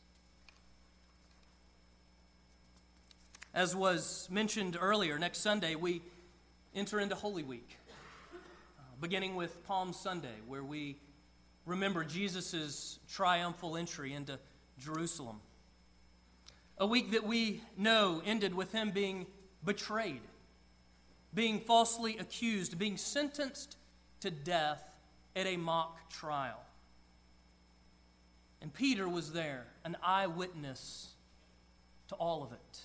As 3.54 3.76
was 3.76 4.28
mentioned 4.32 4.78
earlier, 4.80 5.20
next 5.20 5.40
Sunday 5.40 5.76
we 5.76 6.02
enter 6.74 7.00
into 7.00 7.14
Holy 7.14 7.44
Week, 7.44 7.78
uh, 8.34 8.82
beginning 9.00 9.36
with 9.36 9.64
Palm 9.68 9.94
Sunday, 9.94 10.34
where 10.48 10.64
we 10.64 10.98
remember 11.66 12.04
Jesus' 12.04 12.98
triumphal 13.08 13.78
entry 13.78 14.14
into 14.14 14.40
Jerusalem. 14.80 15.40
A 16.78 16.88
week 16.88 17.12
that 17.12 17.26
we 17.26 17.62
know 17.78 18.22
ended 18.26 18.54
with 18.54 18.72
him 18.72 18.92
being 18.92 19.28
betrayed, 19.64 20.22
being 21.34 21.60
falsely 21.60 22.18
accused, 22.18 22.78
being 22.78 22.98
sentenced 22.98 23.78
to 24.22 24.32
death 24.32 24.84
at 25.36 25.48
a 25.48 25.58
mock 25.58 26.10
trial. 26.10 26.60
And 28.62 28.74
Peter 28.74 29.08
was 29.08 29.34
there, 29.34 29.66
an 29.84 29.98
eyewitness 30.02 31.10
to 32.08 32.16
all 32.16 32.44
of 32.44 32.54
it. 32.54 32.80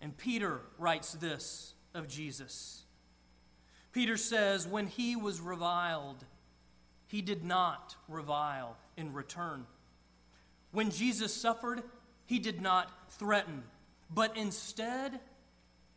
And 0.00 0.16
Peter 0.16 0.60
writes 0.78 1.12
this 1.12 1.74
of 1.94 2.08
Jesus. 2.08 2.82
Peter 3.92 4.16
says, 4.16 4.66
When 4.66 4.86
he 4.86 5.16
was 5.16 5.40
reviled, 5.40 6.24
he 7.06 7.22
did 7.22 7.44
not 7.44 7.96
revile 8.08 8.76
in 8.96 9.12
return. 9.12 9.66
When 10.72 10.90
Jesus 10.90 11.34
suffered, 11.34 11.82
he 12.26 12.38
did 12.38 12.60
not 12.60 12.90
threaten, 13.10 13.64
but 14.08 14.36
instead, 14.36 15.20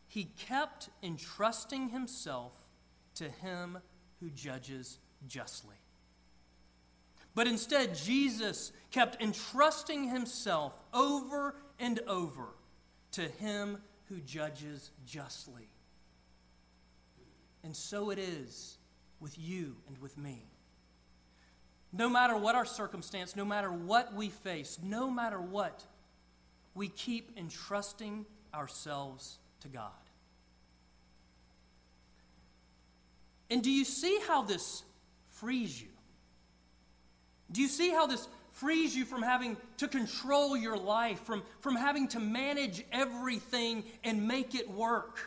he 0.07 0.25
kept 0.47 0.89
entrusting 1.01 1.89
himself 1.89 2.53
to 3.15 3.29
him 3.29 3.77
who 4.19 4.29
judges 4.29 4.99
justly. 5.27 5.75
But 7.36 7.47
instead, 7.47 7.95
Jesus 7.95 8.71
kept 8.91 9.21
entrusting 9.21 10.09
himself 10.09 10.77
over 10.93 11.55
and 11.79 11.99
over 12.07 12.49
to 13.13 13.21
him 13.23 13.79
who 14.05 14.19
judges 14.19 14.91
justly. 15.05 15.69
And 17.63 17.75
so 17.75 18.12
it 18.12 18.19
is 18.19 18.77
with 19.19 19.38
you 19.39 19.75
and 19.88 19.97
with 19.99 20.17
me. 20.17 20.45
No 21.95 22.10
matter 22.10 22.36
what 22.36 22.56
our 22.56 22.65
circumstance, 22.65 23.36
no 23.36 23.45
matter 23.45 23.71
what 23.71 24.15
we 24.15 24.29
face, 24.29 24.79
no 24.82 25.12
matter 25.12 25.39
what, 25.39 25.84
we 26.73 26.88
keep 26.88 27.38
entrusting 27.38 28.25
ourselves 28.51 29.38
to 29.62 29.67
God. 29.67 29.91
And 33.51 33.62
do 33.62 33.69
you 33.69 33.86
see 33.86 34.19
how 34.27 34.41
this 34.41 34.82
frees 35.34 35.79
you? 35.79 35.89
Do 37.51 37.62
you 37.62 37.67
see 37.67 37.91
how 37.91 38.08
this 38.08 38.27
frees 38.53 38.95
you 38.95 39.06
from 39.06 39.21
having 39.21 39.56
to 39.77 39.88
control 39.88 40.58
your 40.58 40.77
life, 40.77 41.19
from, 41.19 41.43
from 41.60 41.75
having 41.75 42.08
to 42.10 42.19
manage 42.19 42.84
everything 42.91 43.84
and 44.03 44.27
make 44.27 44.56
it 44.56 44.67
work? 44.71 45.19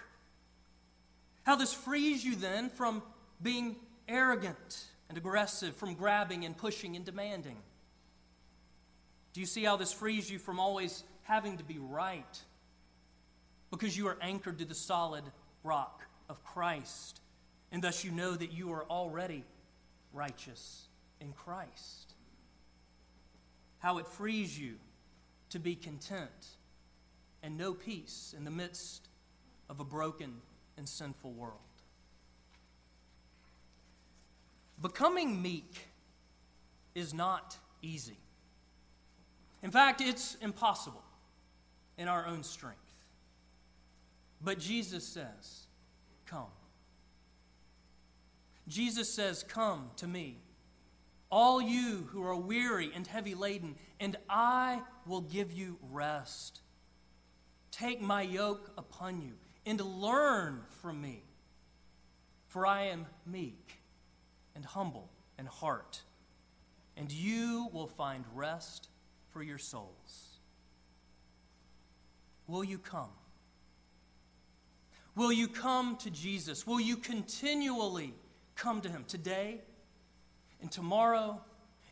How 1.45 1.55
this 1.55 1.73
frees 1.73 2.25
you 2.25 2.35
then 2.35 2.71
from 2.71 3.05
being 3.41 3.77
arrogant 4.09 4.87
and 5.09 5.17
aggressive, 5.17 5.77
from 5.77 5.95
grabbing 5.95 6.45
and 6.45 6.57
pushing 6.57 6.97
and 6.97 7.05
demanding? 7.05 7.57
Do 9.33 9.41
you 9.41 9.47
see 9.47 9.65
how 9.65 9.77
this 9.77 9.93
frees 9.93 10.31
you 10.31 10.39
from 10.39 10.59
always 10.59 11.05
having 11.23 11.59
to 11.59 11.65
be 11.65 11.79
right? 11.79 12.43
Because 13.71 13.97
you 13.97 14.09
are 14.09 14.17
anchored 14.21 14.59
to 14.61 14.65
the 14.65 14.75
solid 14.75 15.25
rock 15.63 16.07
of 16.29 16.43
Christ, 16.43 17.21
and 17.71 17.83
thus 17.83 18.05
you 18.05 18.11
know 18.11 18.35
that 18.35 18.53
you 18.53 18.73
are 18.73 18.85
already 18.85 19.45
righteous 20.13 20.89
in 21.21 21.33
Christ. 21.33 22.15
How 23.79 23.99
it 23.99 24.07
frees 24.07 24.59
you 24.59 24.77
to 25.51 25.59
be 25.59 25.75
content 25.75 26.31
and 27.43 27.57
know 27.57 27.75
peace 27.75 28.35
in 28.37 28.45
the 28.45 28.51
midst 28.51 29.09
of 29.69 29.81
a 29.81 29.85
broken 29.85 30.41
and 30.77 30.89
sinful 30.89 31.33
world. 31.33 31.61
Becoming 34.87 35.43
meek 35.43 35.89
is 36.95 37.13
not 37.13 37.57
easy. 37.83 38.19
In 39.65 39.73
fact, 39.73 40.01
it's 40.01 40.37
impossible 40.41 41.03
in 41.99 42.07
our 42.07 42.25
own 42.25 42.45
strength. 42.45 42.79
But 44.41 44.61
Jesus 44.61 45.05
says, 45.05 45.67
Come. 46.27 46.53
Jesus 48.69 49.13
says, 49.13 49.43
Come 49.43 49.91
to 49.97 50.07
me, 50.07 50.39
all 51.33 51.61
you 51.61 52.09
who 52.13 52.23
are 52.23 52.37
weary 52.37 52.93
and 52.95 53.09
heavy 53.09 53.35
laden, 53.35 53.75
and 53.99 54.17
I 54.31 54.83
will 55.05 55.23
give 55.23 55.51
you 55.51 55.79
rest. 55.91 56.61
Take 57.73 58.01
my 58.01 58.23
yoke 58.23 58.71
upon 58.79 59.21
you 59.21 59.33
and 59.67 59.81
learn 59.81 60.61
from 60.81 61.03
me, 61.03 61.25
for 62.47 62.65
I 62.65 62.85
am 62.85 63.07
meek 63.27 63.81
and 64.57 64.65
humble 64.65 65.11
in 65.39 65.47
heart, 65.47 66.03
and 66.97 67.13
you 67.13 67.69
will 67.73 67.87
find 67.87 68.25
rest 68.35 68.89
for 69.31 69.43
your 69.43 69.59
souls. 69.59 70.39
Will 72.49 72.65
you 72.65 72.79
come? 72.79 73.11
Will 75.15 75.33
you 75.33 75.47
come 75.47 75.97
to 75.99 76.11
Jesus? 76.11 76.67
Will 76.67 76.81
you 76.81 76.97
continually 76.97 78.15
come 78.55 78.81
to 78.81 78.89
Him 78.89 79.05
today 79.07 79.61
and 80.61 80.71
tomorrow 80.73 81.41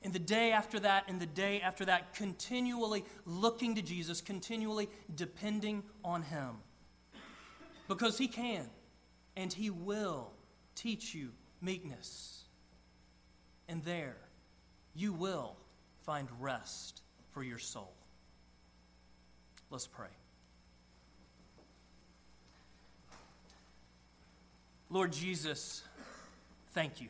and 0.02 0.12
the 0.12 0.18
day 0.18 0.52
after 0.52 0.80
that 0.80 1.04
and 1.08 1.20
the 1.20 1.26
day 1.26 1.60
after 1.60 1.84
that, 1.84 2.14
continually 2.14 3.04
looking 3.26 3.74
to 3.74 3.82
Jesus, 3.82 4.20
continually 4.20 4.88
depending 5.14 5.82
on 6.02 6.22
Him? 6.22 6.56
Because 7.88 8.16
He 8.16 8.28
can 8.28 8.68
and 9.36 9.52
He 9.52 9.70
will 9.70 10.30
teach 10.74 11.14
you 11.14 11.30
meekness. 11.60 12.33
And 13.68 13.82
there, 13.84 14.16
you 14.94 15.12
will 15.12 15.56
find 16.04 16.28
rest 16.40 17.02
for 17.32 17.42
your 17.42 17.58
soul. 17.58 17.92
Let's 19.70 19.86
pray. 19.86 20.08
Lord 24.90 25.12
Jesus, 25.12 25.82
thank 26.72 27.00
you. 27.00 27.08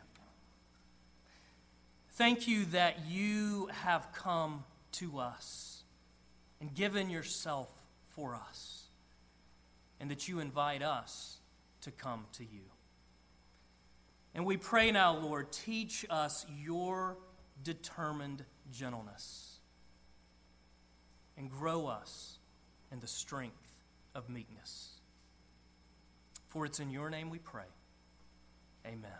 Thank 2.12 2.46
you 2.46 2.64
that 2.66 3.06
you 3.08 3.68
have 3.72 4.12
come 4.14 4.64
to 4.92 5.18
us 5.18 5.82
and 6.60 6.72
given 6.74 7.10
yourself 7.10 7.68
for 8.10 8.36
us, 8.36 8.84
and 10.00 10.10
that 10.10 10.28
you 10.28 10.38
invite 10.38 10.82
us 10.82 11.38
to 11.80 11.90
come 11.90 12.24
to 12.34 12.44
you. 12.44 12.60
And 14.34 14.44
we 14.44 14.56
pray 14.56 14.90
now, 14.90 15.16
Lord, 15.16 15.52
teach 15.52 16.04
us 16.10 16.44
your 16.62 17.16
determined 17.62 18.44
gentleness 18.72 19.58
and 21.36 21.50
grow 21.50 21.86
us 21.86 22.38
in 22.90 23.00
the 23.00 23.06
strength 23.06 23.54
of 24.14 24.28
meekness. 24.28 24.90
For 26.48 26.66
it's 26.66 26.80
in 26.80 26.90
your 26.90 27.10
name 27.10 27.30
we 27.30 27.38
pray. 27.38 27.62
Amen. 28.86 29.10